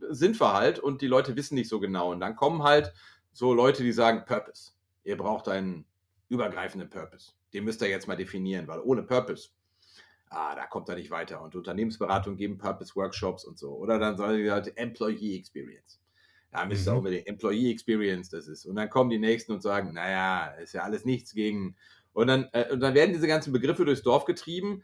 [0.08, 2.12] sind wir halt und die Leute wissen nicht so genau.
[2.12, 2.92] Und dann kommen halt
[3.32, 4.72] so Leute, die sagen, Purpose.
[5.08, 5.86] Ihr braucht einen
[6.28, 7.32] übergreifenden Purpose.
[7.54, 9.48] Den müsst ihr jetzt mal definieren, weil ohne Purpose,
[10.28, 11.40] ah, da kommt er nicht weiter.
[11.40, 13.70] Und Unternehmensberatungen geben Purpose-Workshops und so.
[13.70, 15.98] Oder dann sagen die halt Employee Experience.
[16.52, 16.98] Da müsst ihr mhm.
[16.98, 18.66] unbedingt Employee Experience, das ist.
[18.66, 21.74] Und dann kommen die Nächsten und sagen, naja, ist ja alles nichts gegen.
[22.12, 24.82] Und dann, äh, und dann werden diese ganzen Begriffe durchs Dorf getrieben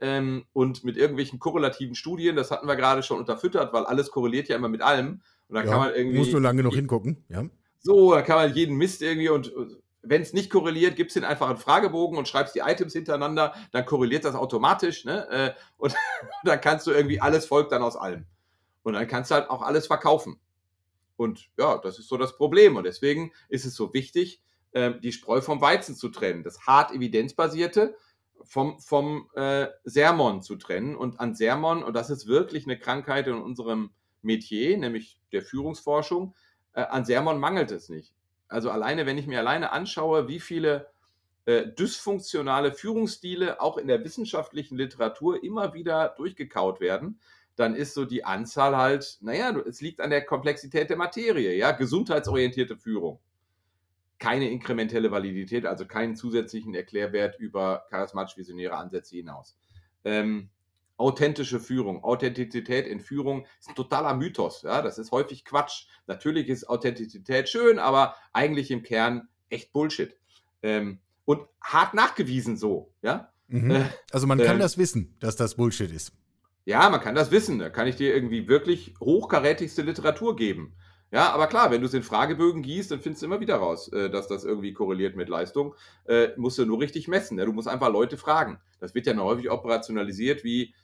[0.00, 4.48] ähm, und mit irgendwelchen korrelativen Studien, das hatten wir gerade schon unterfüttert, weil alles korreliert
[4.48, 5.20] ja immer mit allem.
[5.48, 6.16] Und dann ja, kann man irgendwie.
[6.16, 7.44] Musst du lange noch hingucken, ja.
[7.86, 9.52] So, da kann man jeden Mist irgendwie und
[10.02, 13.86] wenn es nicht korreliert, gibst den einfach einen Fragebogen und schreibst die Items hintereinander, dann
[13.86, 15.28] korreliert das automatisch, ne?
[15.30, 15.94] Äh, und
[16.44, 18.26] dann kannst du irgendwie alles folgt dann aus allem.
[18.82, 20.40] Und dann kannst du halt auch alles verkaufen.
[21.14, 22.74] Und ja, das ist so das Problem.
[22.74, 24.42] Und deswegen ist es so wichtig,
[24.74, 26.42] ähm, die Spreu vom Weizen zu trennen.
[26.42, 27.96] Das hart evidenzbasierte
[28.42, 30.96] vom, vom äh, Sermon zu trennen.
[30.96, 33.90] Und an Sermon, und das ist wirklich eine Krankheit in unserem
[34.22, 36.34] Metier, nämlich der Führungsforschung,
[36.76, 38.14] äh, an Sermon mangelt es nicht.
[38.48, 40.88] Also alleine, wenn ich mir alleine anschaue, wie viele
[41.46, 47.18] äh, dysfunktionale Führungsstile auch in der wissenschaftlichen Literatur immer wieder durchgekaut werden,
[47.56, 51.72] dann ist so die Anzahl halt, naja, es liegt an der Komplexität der Materie, ja,
[51.72, 53.18] gesundheitsorientierte Führung.
[54.18, 59.56] Keine inkrementelle Validität, also keinen zusätzlichen Erklärwert über charismatisch-visionäre Ansätze hinaus.
[60.04, 60.50] Ähm,
[60.96, 64.62] authentische Führung, Authentizität in Führung ist ein totaler Mythos.
[64.62, 65.86] Ja, das ist häufig Quatsch.
[66.06, 70.16] Natürlich ist Authentizität schön, aber eigentlich im Kern echt Bullshit.
[70.62, 72.92] Ähm, und hart nachgewiesen so.
[73.02, 73.32] Ja.
[73.48, 73.70] Mhm.
[73.70, 76.12] Äh, also man kann äh, das wissen, dass das Bullshit ist.
[76.64, 77.58] Ja, man kann das wissen.
[77.58, 80.74] Da kann ich dir irgendwie wirklich hochkarätigste Literatur geben.
[81.12, 83.92] Ja, aber klar, wenn du es in Fragebögen gießt, dann findest du immer wieder raus,
[83.92, 85.74] äh, dass das irgendwie korreliert mit Leistung.
[86.06, 87.38] Äh, musst du nur richtig messen.
[87.38, 87.44] Ja?
[87.44, 88.58] Du musst einfach Leute fragen.
[88.80, 90.74] Das wird ja häufig operationalisiert wie,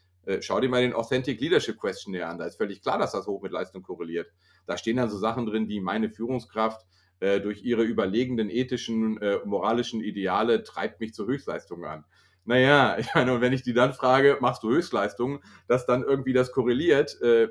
[0.40, 2.38] schau dir mal den Authentic Leadership Questionnaire an.
[2.38, 4.30] Da ist völlig klar, dass das hoch mit Leistung korreliert.
[4.66, 6.86] Da stehen dann so Sachen drin, die meine Führungskraft
[7.22, 12.04] äh, durch ihre überlegenden ethischen, äh, moralischen Ideale treibt mich zur Höchstleistung an.
[12.44, 16.32] Naja, ich meine, und wenn ich die dann frage, machst du Höchstleistungen, dass dann irgendwie
[16.32, 17.48] das korreliert, äh,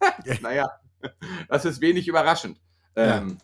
[0.42, 0.68] naja,
[1.48, 2.60] das ist wenig überraschend.
[2.96, 3.38] Ähm,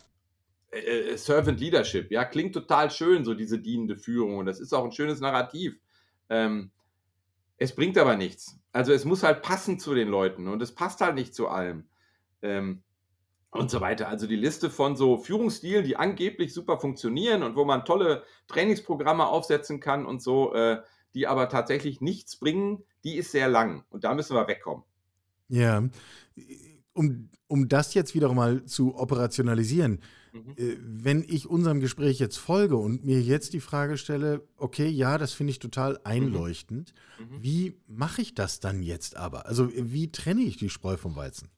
[0.71, 4.37] äh, Servant Leadership, ja, klingt total schön, so diese dienende Führung.
[4.37, 5.81] Und das ist auch ein schönes Narrativ.
[6.29, 6.71] Ähm,
[7.61, 8.59] es bringt aber nichts.
[8.73, 11.89] Also es muss halt passen zu den Leuten und es passt halt nicht zu allem.
[12.43, 12.83] Ähm,
[13.51, 14.09] und so weiter.
[14.09, 19.27] Also die Liste von so Führungsstilen, die angeblich super funktionieren und wo man tolle Trainingsprogramme
[19.27, 20.81] aufsetzen kann und so, äh,
[21.15, 24.85] die aber tatsächlich nichts bringen, die ist sehr lang und da müssen wir wegkommen.
[25.49, 25.83] Ja,
[27.01, 30.01] um, um das jetzt wieder mal zu operationalisieren,
[30.33, 30.55] Mhm.
[30.57, 35.19] Äh, wenn ich unserem Gespräch jetzt folge und mir jetzt die Frage stelle, okay, ja,
[35.19, 35.99] das finde ich total mhm.
[36.05, 37.43] einleuchtend, mhm.
[37.43, 39.47] wie mache ich das dann jetzt aber?
[39.47, 41.51] Also wie trenne ich die Spreu vom Weizen?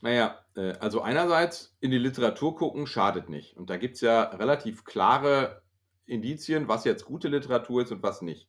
[0.00, 3.56] Naja, äh, also einerseits in die Literatur gucken schadet nicht.
[3.56, 5.62] Und da gibt es ja relativ klare
[6.06, 8.48] Indizien, was jetzt gute Literatur ist und was nicht.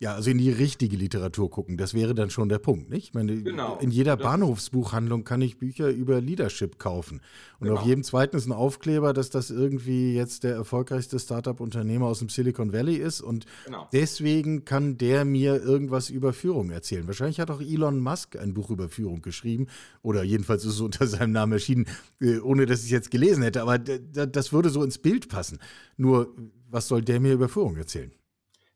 [0.00, 3.08] Ja, also in die richtige Literatur gucken, das wäre dann schon der Punkt, nicht?
[3.08, 3.78] Ich meine, genau.
[3.78, 7.20] in jeder Bahnhofsbuchhandlung kann ich Bücher über Leadership kaufen.
[7.58, 7.80] Und genau.
[7.80, 12.28] auf jedem zweiten ist ein Aufkleber, dass das irgendwie jetzt der erfolgreichste Startup-Unternehmer aus dem
[12.28, 13.20] Silicon Valley ist.
[13.20, 13.88] Und genau.
[13.92, 17.08] deswegen kann der mir irgendwas über Führung erzählen.
[17.08, 19.66] Wahrscheinlich hat auch Elon Musk ein Buch über Führung geschrieben.
[20.02, 21.86] Oder jedenfalls ist es unter seinem Namen erschienen,
[22.20, 23.62] äh, ohne dass ich es jetzt gelesen hätte.
[23.62, 25.58] Aber das würde so ins Bild passen.
[25.96, 26.36] Nur,
[26.70, 28.12] was soll der mir über Führung erzählen?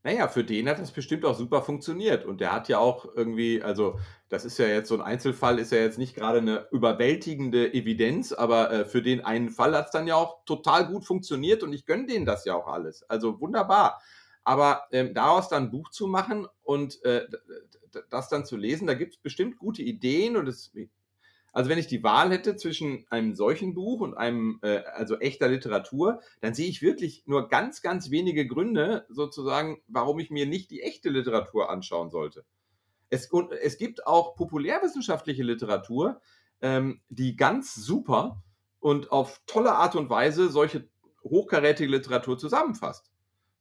[0.04, 2.24] Naja, für den hat das bestimmt auch super funktioniert.
[2.24, 5.70] Und der hat ja auch irgendwie, also das ist ja jetzt so ein Einzelfall, ist
[5.70, 9.90] ja jetzt nicht gerade eine überwältigende Evidenz, aber äh, für den einen Fall hat es
[9.92, 13.04] dann ja auch total gut funktioniert und ich gönne denen das ja auch alles.
[13.08, 14.00] Also wunderbar.
[14.42, 17.28] Aber ähm, daraus dann ein Buch zu machen und äh,
[18.10, 20.72] das dann zu lesen, da gibt es bestimmt gute Ideen und es
[21.52, 25.48] also wenn ich die Wahl hätte zwischen einem solchen Buch und einem, äh, also echter
[25.48, 30.70] Literatur, dann sehe ich wirklich nur ganz, ganz wenige Gründe sozusagen, warum ich mir nicht
[30.70, 32.44] die echte Literatur anschauen sollte.
[33.10, 36.22] Es, und es gibt auch populärwissenschaftliche Literatur,
[36.62, 38.42] ähm, die ganz super
[38.80, 40.88] und auf tolle Art und Weise solche
[41.22, 43.11] hochkarätige Literatur zusammenfasst.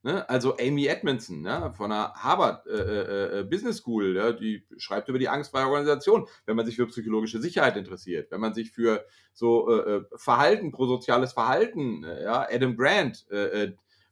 [0.04, 0.28] Ne?
[0.28, 1.72] Also Amy Edmondson ne?
[1.76, 4.32] von der Harvard äh, äh, äh, Business School, ja?
[4.32, 8.52] die schreibt über die angstfreie Organisation, wenn man sich für psychologische Sicherheit interessiert, wenn man
[8.52, 12.46] sich für so äh, äh Verhalten, prosoziales Verhalten, äh, ja?
[12.50, 13.26] Adam Grant,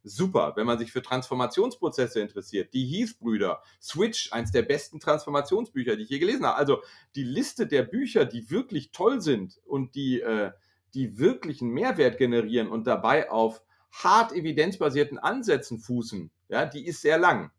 [0.02, 6.04] super, wenn man sich für Transformationsprozesse interessiert, die Heath-Brüder, Switch, eins der besten Transformationsbücher, die
[6.04, 6.56] ich je gelesen habe.
[6.56, 6.82] Also
[7.16, 10.24] die Liste der Bücher, die wirklich toll sind und die,
[10.94, 17.18] die wirklichen Mehrwert generieren und dabei auf hart evidenzbasierten Ansätzen fußen, ja, die ist sehr
[17.18, 17.50] lang.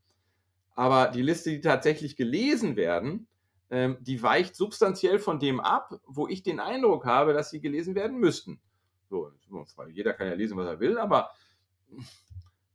[0.75, 3.27] Aber die Liste, die tatsächlich gelesen werden,
[3.69, 7.95] ähm, die weicht substanziell von dem ab, wo ich den Eindruck habe, dass sie gelesen
[7.95, 8.59] werden müssten.
[9.09, 9.31] So,
[9.89, 11.31] jeder kann ja lesen, was er will, aber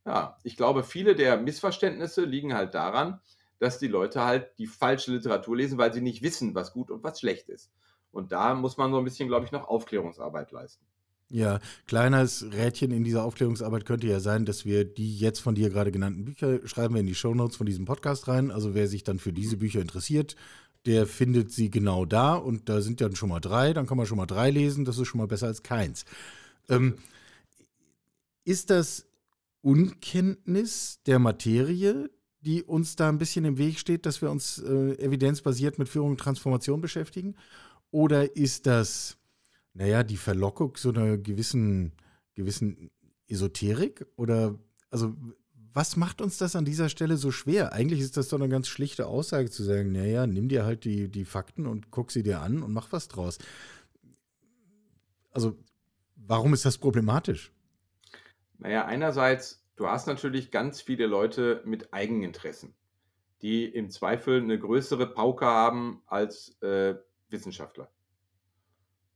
[0.04, 3.20] Ja, ich glaube, viele der Missverständnisse liegen halt daran,
[3.58, 7.02] dass die Leute halt die falsche Literatur lesen, weil sie nicht wissen, was gut und
[7.02, 7.72] was schlecht ist.
[8.12, 10.86] Und da muss man so ein bisschen, glaube ich, noch Aufklärungsarbeit leisten.
[11.28, 15.70] Ja, kleines Rädchen in dieser Aufklärungsarbeit könnte ja sein, dass wir die jetzt von dir
[15.70, 18.52] gerade genannten Bücher schreiben wir in die Shownotes von diesem Podcast rein.
[18.52, 20.36] Also wer sich dann für diese Bücher interessiert,
[20.86, 24.06] der findet sie genau da und da sind dann schon mal drei, dann kann man
[24.06, 26.04] schon mal drei lesen, das ist schon mal besser als keins.
[26.68, 26.94] Ähm,
[28.44, 29.06] ist das
[29.62, 32.08] Unkenntnis der Materie,
[32.40, 36.10] die uns da ein bisschen im Weg steht, dass wir uns äh, evidenzbasiert mit Führung
[36.10, 37.34] und Transformation beschäftigen?
[37.90, 39.16] Oder ist das
[39.76, 41.92] naja, die Verlockung so einer gewissen,
[42.34, 42.90] gewissen
[43.28, 44.06] Esoterik?
[44.16, 44.58] Oder,
[44.90, 45.14] also,
[45.72, 47.74] was macht uns das an dieser Stelle so schwer?
[47.74, 51.08] Eigentlich ist das doch eine ganz schlichte Aussage zu sagen, naja, nimm dir halt die,
[51.08, 53.36] die Fakten und guck sie dir an und mach was draus.
[55.30, 55.58] Also,
[56.14, 57.52] warum ist das problematisch?
[58.56, 62.74] Naja, einerseits, du hast natürlich ganz viele Leute mit Eigeninteressen,
[63.42, 66.94] die im Zweifel eine größere Pauke haben als äh,
[67.28, 67.90] Wissenschaftler.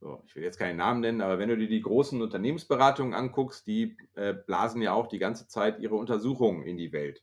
[0.00, 3.66] So, ich will jetzt keinen Namen nennen, aber wenn du dir die großen Unternehmensberatungen anguckst,
[3.66, 7.22] die äh, blasen ja auch die ganze Zeit ihre Untersuchungen in die Welt.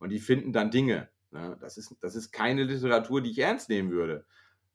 [0.00, 1.08] Und die finden dann Dinge.
[1.30, 1.56] Ne?
[1.60, 4.24] Das, ist, das ist keine Literatur, die ich ernst nehmen würde.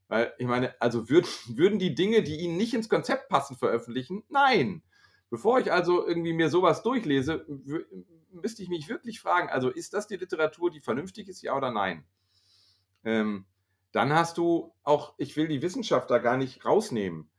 [0.08, 1.28] Weil, ich meine, also würd,
[1.58, 4.24] würden die Dinge, die ihnen nicht ins Konzept passen, veröffentlichen?
[4.30, 4.82] Nein.
[5.30, 7.46] Bevor ich also irgendwie mir sowas durchlese,
[8.30, 11.72] müsste ich mich wirklich fragen, also ist das die Literatur, die vernünftig ist, ja oder
[11.72, 12.06] nein?
[13.04, 13.46] Ähm,
[13.92, 17.30] dann hast du auch, ich will die Wissenschaft da gar nicht rausnehmen.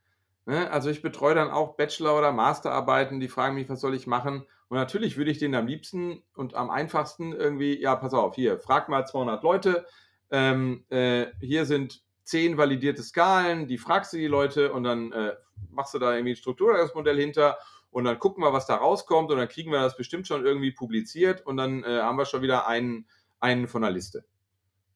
[0.46, 0.70] Ne?
[0.70, 4.46] Also ich betreue dann auch Bachelor- oder Masterarbeiten, die fragen mich, was soll ich machen?
[4.68, 8.58] Und natürlich würde ich denen am liebsten und am einfachsten irgendwie, ja, pass auf, hier,
[8.58, 9.86] frag mal 200 Leute,
[10.30, 15.34] ähm, äh, hier sind 10 validierte Skalen, die fragst du die Leute und dann äh,
[15.70, 17.58] machst du da irgendwie ein Strukturmodell hinter
[17.90, 20.72] und dann gucken wir, was da rauskommt und dann kriegen wir das bestimmt schon irgendwie
[20.72, 23.06] publiziert und dann äh, haben wir schon wieder einen,
[23.40, 24.24] einen von der Liste.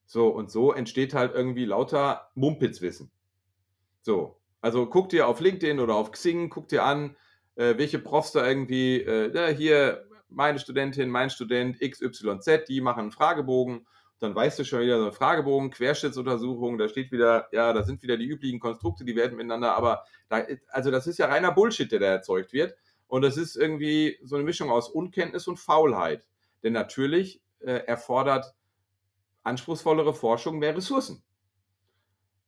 [0.06, 3.10] So, und so entsteht halt irgendwie lauter Mumpitzwissen.
[4.00, 7.16] So, also guck dir auf LinkedIn oder auf Xing, guck dir an,
[7.56, 13.00] äh, welche Profs da irgendwie, äh, ja, hier meine Studentin, mein Student XYZ, die machen
[13.00, 13.86] einen Fragebogen.
[14.20, 18.02] Dann weißt du schon wieder so einen Fragebogen, Querschnittsuntersuchung, da steht wieder, ja, da sind
[18.02, 21.90] wieder die üblichen Konstrukte, die werden miteinander, aber da, also das ist ja reiner Bullshit,
[21.90, 22.74] der da erzeugt wird.
[23.06, 26.26] Und das ist irgendwie so eine Mischung aus Unkenntnis und Faulheit.
[26.62, 28.54] Denn natürlich äh, erfordert
[29.44, 31.22] anspruchsvollere Forschung mehr Ressourcen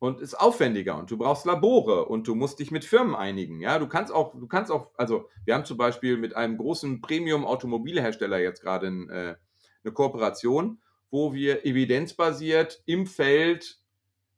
[0.01, 3.61] und ist aufwendiger und du brauchst Labore und du musst dich mit Firmen einigen.
[3.61, 7.03] Ja, du kannst auch, du kannst auch, also wir haben zum Beispiel mit einem großen
[7.03, 9.37] Premium-Automobilhersteller jetzt gerade ein, äh,
[9.85, 13.79] eine Kooperation, wo wir evidenzbasiert im Feld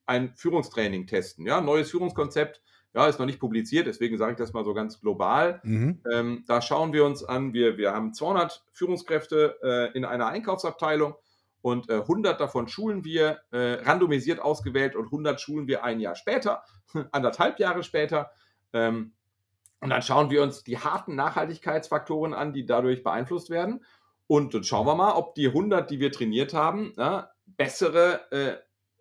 [0.05, 1.47] ein Führungstraining testen.
[1.47, 2.61] Ja, neues Führungskonzept.
[2.93, 5.61] Ja, ist noch nicht publiziert, deswegen sage ich das mal so ganz global.
[5.63, 6.03] Mhm.
[6.13, 11.15] Ähm, da schauen wir uns an, wir, wir haben 200 Führungskräfte äh, in einer Einkaufsabteilung
[11.63, 16.17] und äh, 100 davon schulen wir äh, randomisiert ausgewählt und 100 schulen wir ein Jahr
[16.17, 16.65] später,
[17.13, 18.33] anderthalb Jahre später.
[18.73, 19.13] Ähm,
[19.81, 23.85] und dann schauen wir uns die harten Nachhaltigkeitsfaktoren an, die dadurch beeinflusst werden.
[24.27, 28.57] Und dann schauen wir mal, ob die 100, die wir trainiert haben, ja, bessere, äh,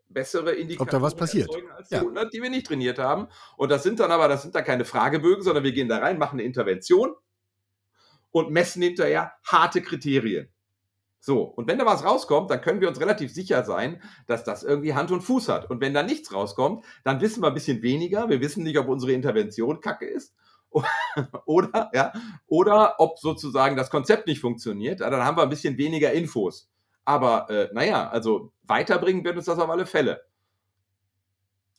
[0.09, 1.49] bessere Indikatoren ob da was passiert.
[1.75, 2.01] als die ja.
[2.01, 3.27] 100, die wir nicht trainiert haben.
[3.57, 6.17] Und das sind dann aber, das sind dann keine Fragebögen, sondern wir gehen da rein,
[6.17, 7.15] machen eine Intervention
[8.31, 10.49] und messen hinterher harte Kriterien.
[11.23, 14.63] So, und wenn da was rauskommt, dann können wir uns relativ sicher sein, dass das
[14.63, 15.69] irgendwie Hand und Fuß hat.
[15.69, 18.27] Und wenn da nichts rauskommt, dann wissen wir ein bisschen weniger.
[18.27, 20.33] Wir wissen nicht, ob unsere Intervention kacke ist
[21.45, 22.11] oder, ja,
[22.47, 25.01] oder ob sozusagen das Konzept nicht funktioniert.
[25.01, 26.71] Dann haben wir ein bisschen weniger Infos.
[27.05, 30.23] Aber äh, naja, also weiterbringen wird uns das auf alle Fälle.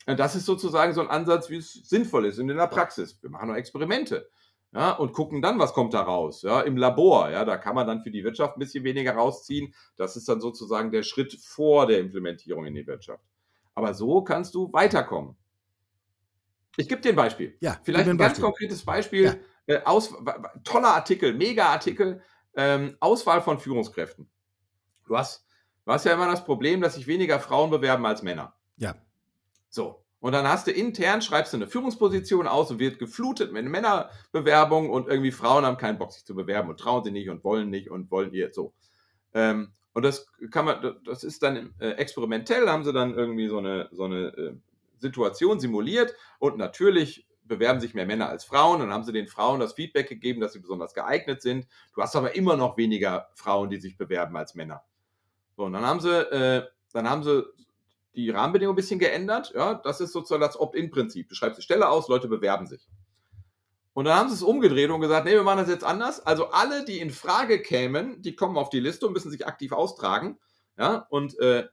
[0.07, 3.21] Das ist sozusagen so ein Ansatz, wie es sinnvoll ist in der Praxis.
[3.21, 4.29] Wir machen nur Experimente
[4.75, 6.43] ja, und gucken dann, was kommt da raus.
[6.43, 9.75] Ja, Im Labor, ja, da kann man dann für die Wirtschaft ein bisschen weniger rausziehen.
[9.97, 13.23] Das ist dann sozusagen der Schritt vor der Implementierung in die Wirtschaft.
[13.75, 15.37] Aber so kannst du weiterkommen.
[16.79, 17.57] Ich gebe dir ein Beispiel.
[17.61, 19.25] Ja, Vielleicht ein, ein ganz konkretes Beispiel.
[19.67, 19.75] Ja.
[19.75, 20.15] Äh, aus,
[20.65, 22.23] toller Artikel, mega Artikel.
[22.55, 24.31] Ähm, Auswahl von Führungskräften.
[25.07, 25.47] Du hast,
[25.85, 28.55] du hast ja immer das Problem, dass sich weniger Frauen bewerben als Männer.
[28.77, 28.95] Ja.
[29.69, 30.02] So.
[30.23, 34.89] Und dann hast du intern, schreibst du eine Führungsposition aus und wird geflutet mit Männerbewerbungen
[34.89, 37.71] und irgendwie Frauen haben keinen Bock, sich zu bewerben und trauen sie nicht und wollen
[37.71, 38.73] nicht und wollen ihr so.
[39.35, 43.59] Ähm, und das kann man, das ist dann äh, experimentell, haben sie dann irgendwie so
[43.59, 44.55] eine, so eine äh,
[44.99, 48.79] Situation simuliert und natürlich bewerben sich mehr Männer als Frauen.
[48.79, 51.67] Dann haben sie den Frauen das Feedback gegeben, dass sie besonders geeignet sind.
[51.97, 54.85] Du hast aber immer noch weniger Frauen, die sich bewerben als Männer.
[55.57, 57.45] So, und dann haben sie, äh, dann haben sie
[58.15, 59.53] die Rahmenbedingungen ein bisschen geändert.
[59.55, 61.29] Ja, das ist sozusagen das Opt-in-Prinzip.
[61.29, 62.89] Du schreibst die Stelle aus, Leute bewerben sich.
[63.95, 66.25] Und dann haben sie es umgedreht und gesagt, nee, wir machen das jetzt anders.
[66.25, 69.73] Also alle, die in Frage kämen, die kommen auf die Liste und müssen sich aktiv
[69.73, 70.39] austragen.
[70.79, 71.69] Ja, und äh,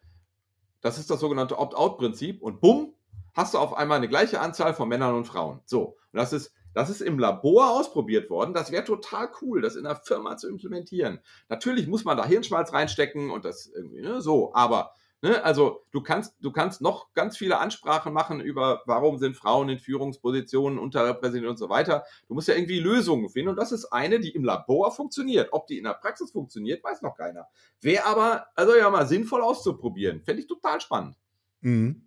[0.81, 2.41] das ist das sogenannte Opt-out-Prinzip.
[2.41, 2.93] Und bumm,
[3.33, 5.61] hast du auf einmal eine gleiche Anzahl von Männern und Frauen.
[5.65, 8.53] So, und das ist, das ist im Labor ausprobiert worden.
[8.53, 11.19] Das wäre total cool, das in einer Firma zu implementieren.
[11.47, 15.43] Natürlich muss man da Hirnschmalz reinstecken und das irgendwie, ne, so, aber Ne?
[15.43, 19.77] Also du kannst, du kannst noch ganz viele Ansprachen machen über, warum sind Frauen in
[19.77, 22.05] Führungspositionen unterrepräsentiert und so weiter.
[22.27, 25.49] Du musst ja irgendwie Lösungen finden und das ist eine, die im Labor funktioniert.
[25.51, 27.47] Ob die in der Praxis funktioniert, weiß noch keiner.
[27.81, 30.21] Wäre aber, also ja mal sinnvoll auszuprobieren.
[30.21, 31.17] Fände ich total spannend.
[31.61, 32.03] Mhm.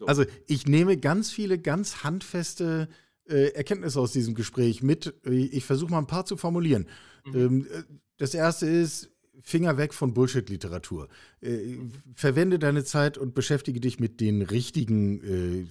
[0.00, 0.06] So.
[0.06, 2.88] Also ich nehme ganz viele ganz handfeste
[3.28, 5.14] äh, Erkenntnisse aus diesem Gespräch mit.
[5.24, 6.88] Ich versuche mal ein paar zu formulieren.
[7.24, 7.36] Mhm.
[7.36, 7.82] Ähm, äh,
[8.16, 9.12] das erste ist,
[9.42, 11.08] Finger weg von Bullshit-Literatur.
[11.40, 11.76] Äh,
[12.14, 15.66] verwende deine Zeit und beschäftige dich mit den richtigen äh,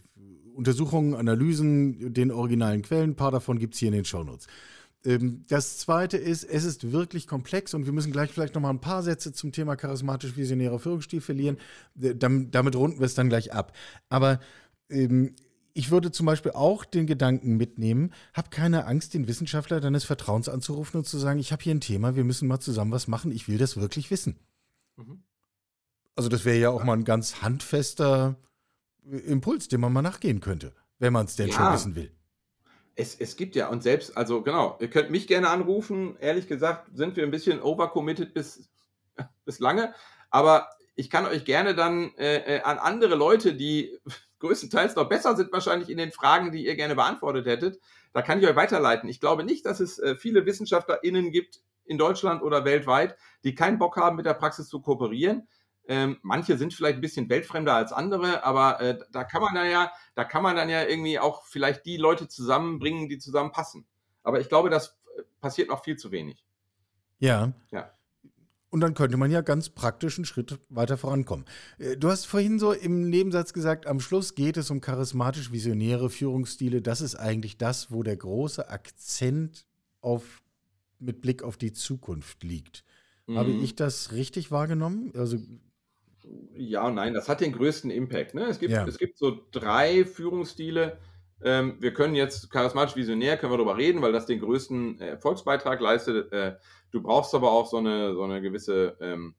[0.56, 3.12] Untersuchungen, Analysen, den originalen Quellen.
[3.12, 4.48] Ein paar davon gibt es hier in den Shownotes.
[5.06, 8.70] Ähm, das zweite ist, es ist wirklich komplex und wir müssen gleich vielleicht noch mal
[8.70, 11.58] ein paar Sätze zum Thema charismatisch-visionärer Führungsstil verlieren.
[11.96, 13.76] Damit, damit runden wir es dann gleich ab.
[14.10, 14.40] Aber
[14.90, 15.36] ähm,
[15.80, 20.50] ich würde zum Beispiel auch den Gedanken mitnehmen, hab keine Angst, den Wissenschaftler deines Vertrauens
[20.50, 23.32] anzurufen und zu sagen, ich habe hier ein Thema, wir müssen mal zusammen was machen,
[23.32, 24.38] ich will das wirklich wissen.
[24.98, 25.24] Mhm.
[26.18, 28.36] Also das wäre ja auch mal ein ganz handfester
[29.06, 31.54] Impuls, dem man mal nachgehen könnte, wenn man es denn ja.
[31.54, 32.12] schon wissen will.
[32.96, 36.18] Es, es gibt ja, und selbst, also genau, ihr könnt mich gerne anrufen.
[36.20, 38.70] Ehrlich gesagt, sind wir ein bisschen overcommitted bis,
[39.46, 39.94] bis lange.
[40.30, 40.68] Aber
[41.00, 43.98] ich kann euch gerne dann äh, äh an andere Leute, die
[44.40, 47.80] größtenteils noch besser sind wahrscheinlich in den Fragen, die ihr gerne beantwortet hättet.
[48.12, 49.10] Da kann ich euch weiterleiten.
[49.10, 53.80] Ich glaube nicht, dass es äh, viele WissenschaftlerInnen gibt in Deutschland oder weltweit, die keinen
[53.80, 55.48] Bock haben, mit der Praxis zu kooperieren.
[55.88, 59.70] Ähm, manche sind vielleicht ein bisschen weltfremder als andere, aber äh, da kann man dann
[59.70, 63.88] ja, da kann man dann ja irgendwie auch vielleicht die Leute zusammenbringen, die zusammenpassen.
[64.22, 66.44] Aber ich glaube, das äh, passiert noch viel zu wenig.
[67.20, 67.54] Ja.
[67.72, 67.90] Ja.
[68.72, 71.46] Und dann könnte man ja ganz praktisch einen Schritt weiter vorankommen.
[71.80, 76.10] Äh, du hast vorhin so im Nebensatz gesagt, am Schluss geht es um charismatisch visionäre
[76.10, 76.82] Führungsstile.
[76.82, 79.66] Das ist eigentlich das, wo der große Akzent
[80.02, 80.42] auf,
[81.00, 82.84] mit Blick auf die Zukunft liegt.
[83.26, 83.38] Mhm.
[83.38, 85.12] Habe ich das richtig wahrgenommen?
[85.16, 85.38] Also
[86.54, 88.36] ja und nein, das hat den größten Impact.
[88.36, 88.44] Ne?
[88.44, 88.86] Es, gibt, ja.
[88.86, 90.98] es gibt so drei Führungsstile.
[91.42, 95.80] Ähm, wir können jetzt charismatisch visionär, können wir darüber reden, weil das den größten Erfolgsbeitrag
[95.80, 96.32] leistet.
[96.34, 96.56] Äh,
[96.92, 99.36] Du brauchst aber auch so eine, so eine gewisse ähm,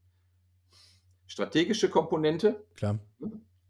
[1.26, 2.64] strategische Komponente.
[2.76, 2.98] Klar.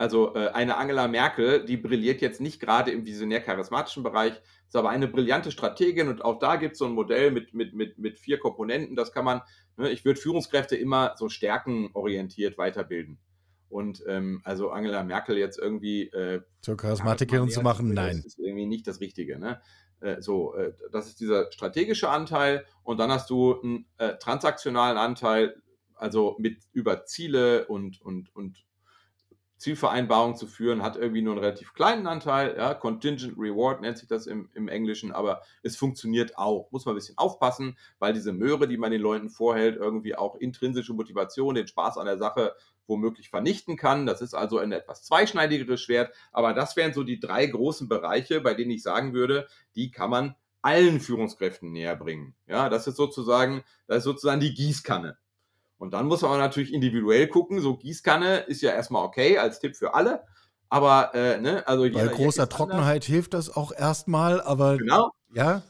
[0.01, 4.89] Also äh, eine Angela Merkel, die brilliert jetzt nicht gerade im visionär-charismatischen Bereich, ist aber
[4.89, 8.18] eine brillante Strategin und auch da gibt es so ein Modell mit, mit, mit, mit
[8.18, 8.97] vier Komponenten.
[8.97, 9.43] Das kann man,
[9.76, 13.18] ne, ich würde Führungskräfte immer so stärkenorientiert weiterbilden.
[13.68, 18.16] Und ähm, also Angela Merkel jetzt irgendwie äh, zur Charismatikerin zu machen, nein.
[18.16, 19.39] Das ist irgendwie nicht das Richtige.
[19.39, 19.61] Ne?
[20.01, 24.98] Äh, so, äh, das ist dieser strategische Anteil und dann hast du einen äh, transaktionalen
[24.98, 25.61] Anteil,
[25.94, 28.64] also mit über Ziele und, und, und
[29.61, 32.57] Zielvereinbarungen zu führen, hat irgendwie nur einen relativ kleinen Anteil.
[32.57, 36.70] Ja, Contingent Reward nennt sich das im, im Englischen, aber es funktioniert auch.
[36.70, 40.36] Muss man ein bisschen aufpassen, weil diese Möhre, die man den Leuten vorhält, irgendwie auch
[40.36, 42.55] intrinsische Motivation, den Spaß an der Sache
[42.91, 44.05] womöglich vernichten kann.
[44.05, 46.12] Das ist also ein etwas zweischneidigeres Schwert.
[46.32, 50.11] Aber das wären so die drei großen Bereiche, bei denen ich sagen würde, die kann
[50.11, 52.34] man allen Führungskräften näher bringen.
[52.47, 55.16] Ja, das ist sozusagen, das ist sozusagen die Gießkanne.
[55.78, 57.61] Und dann muss man natürlich individuell gucken.
[57.61, 60.24] So Gießkanne ist ja erstmal okay als Tipp für alle.
[60.68, 63.07] Aber, äh, ne, also Bei großer Trockenheit anders.
[63.07, 64.76] hilft das auch erstmal, aber.
[64.76, 65.11] Genau.
[65.32, 65.62] Ja.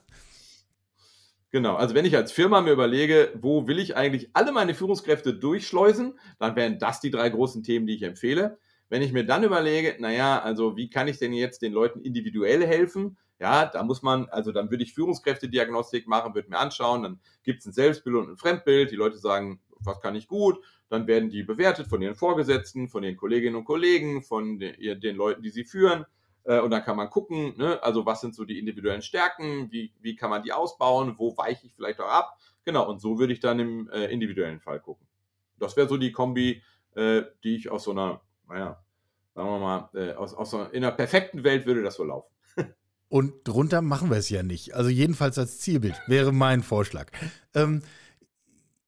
[1.53, 5.35] Genau, also wenn ich als Firma mir überlege, wo will ich eigentlich alle meine Führungskräfte
[5.35, 8.59] durchschleusen, dann wären das die drei großen Themen, die ich empfehle.
[8.89, 12.65] Wenn ich mir dann überlege, naja, also wie kann ich denn jetzt den Leuten individuell
[12.67, 13.19] helfen?
[13.41, 17.61] Ja, da muss man, also dann würde ich Führungskräftediagnostik machen, würde mir anschauen, dann gibt
[17.61, 18.91] es ein Selbstbild und ein Fremdbild.
[18.93, 23.03] Die Leute sagen, was kann ich gut, dann werden die bewertet von ihren Vorgesetzten, von
[23.03, 26.05] den Kolleginnen und Kollegen, von den, den Leuten, die sie führen.
[26.51, 29.93] Äh, und dann kann man gucken, ne, also was sind so die individuellen Stärken, wie,
[30.01, 32.39] wie kann man die ausbauen, wo weiche ich vielleicht auch ab.
[32.65, 35.07] Genau, und so würde ich dann im äh, individuellen Fall gucken.
[35.61, 36.61] Das wäre so die Kombi,
[36.97, 38.83] äh, die ich aus so einer, naja,
[39.33, 42.03] sagen wir mal, äh, aus, aus so einer, in einer perfekten Welt würde das so
[42.03, 42.35] laufen.
[43.09, 44.75] Und drunter machen wir es ja nicht.
[44.75, 47.13] Also jedenfalls als Zielbild wäre mein Vorschlag.
[47.55, 47.83] Ähm,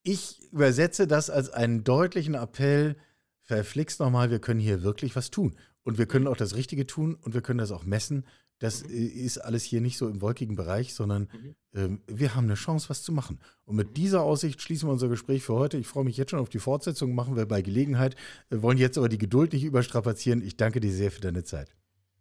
[0.02, 2.96] ich übersetze das als einen deutlichen Appell,
[3.42, 5.56] verflixt nochmal, wir können hier wirklich was tun.
[5.84, 8.24] Und wir können auch das Richtige tun und wir können das auch messen.
[8.58, 8.90] Das mhm.
[8.92, 11.28] ist alles hier nicht so im wolkigen Bereich, sondern
[11.72, 12.00] mhm.
[12.08, 13.40] äh, wir haben eine Chance, was zu machen.
[13.64, 15.78] Und mit dieser Aussicht schließen wir unser Gespräch für heute.
[15.78, 18.14] Ich freue mich jetzt schon auf die Fortsetzung, machen wir bei Gelegenheit.
[18.50, 20.42] Wir wollen jetzt aber die Geduld nicht überstrapazieren.
[20.42, 21.74] Ich danke dir sehr für deine Zeit.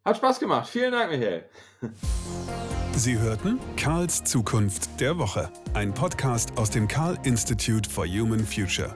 [0.03, 0.67] Hat Spaß gemacht.
[0.67, 1.45] Vielen Dank, Michael.
[2.95, 8.95] Sie hörten Karls Zukunft der Woche, ein Podcast aus dem Karl Institute for Human Future.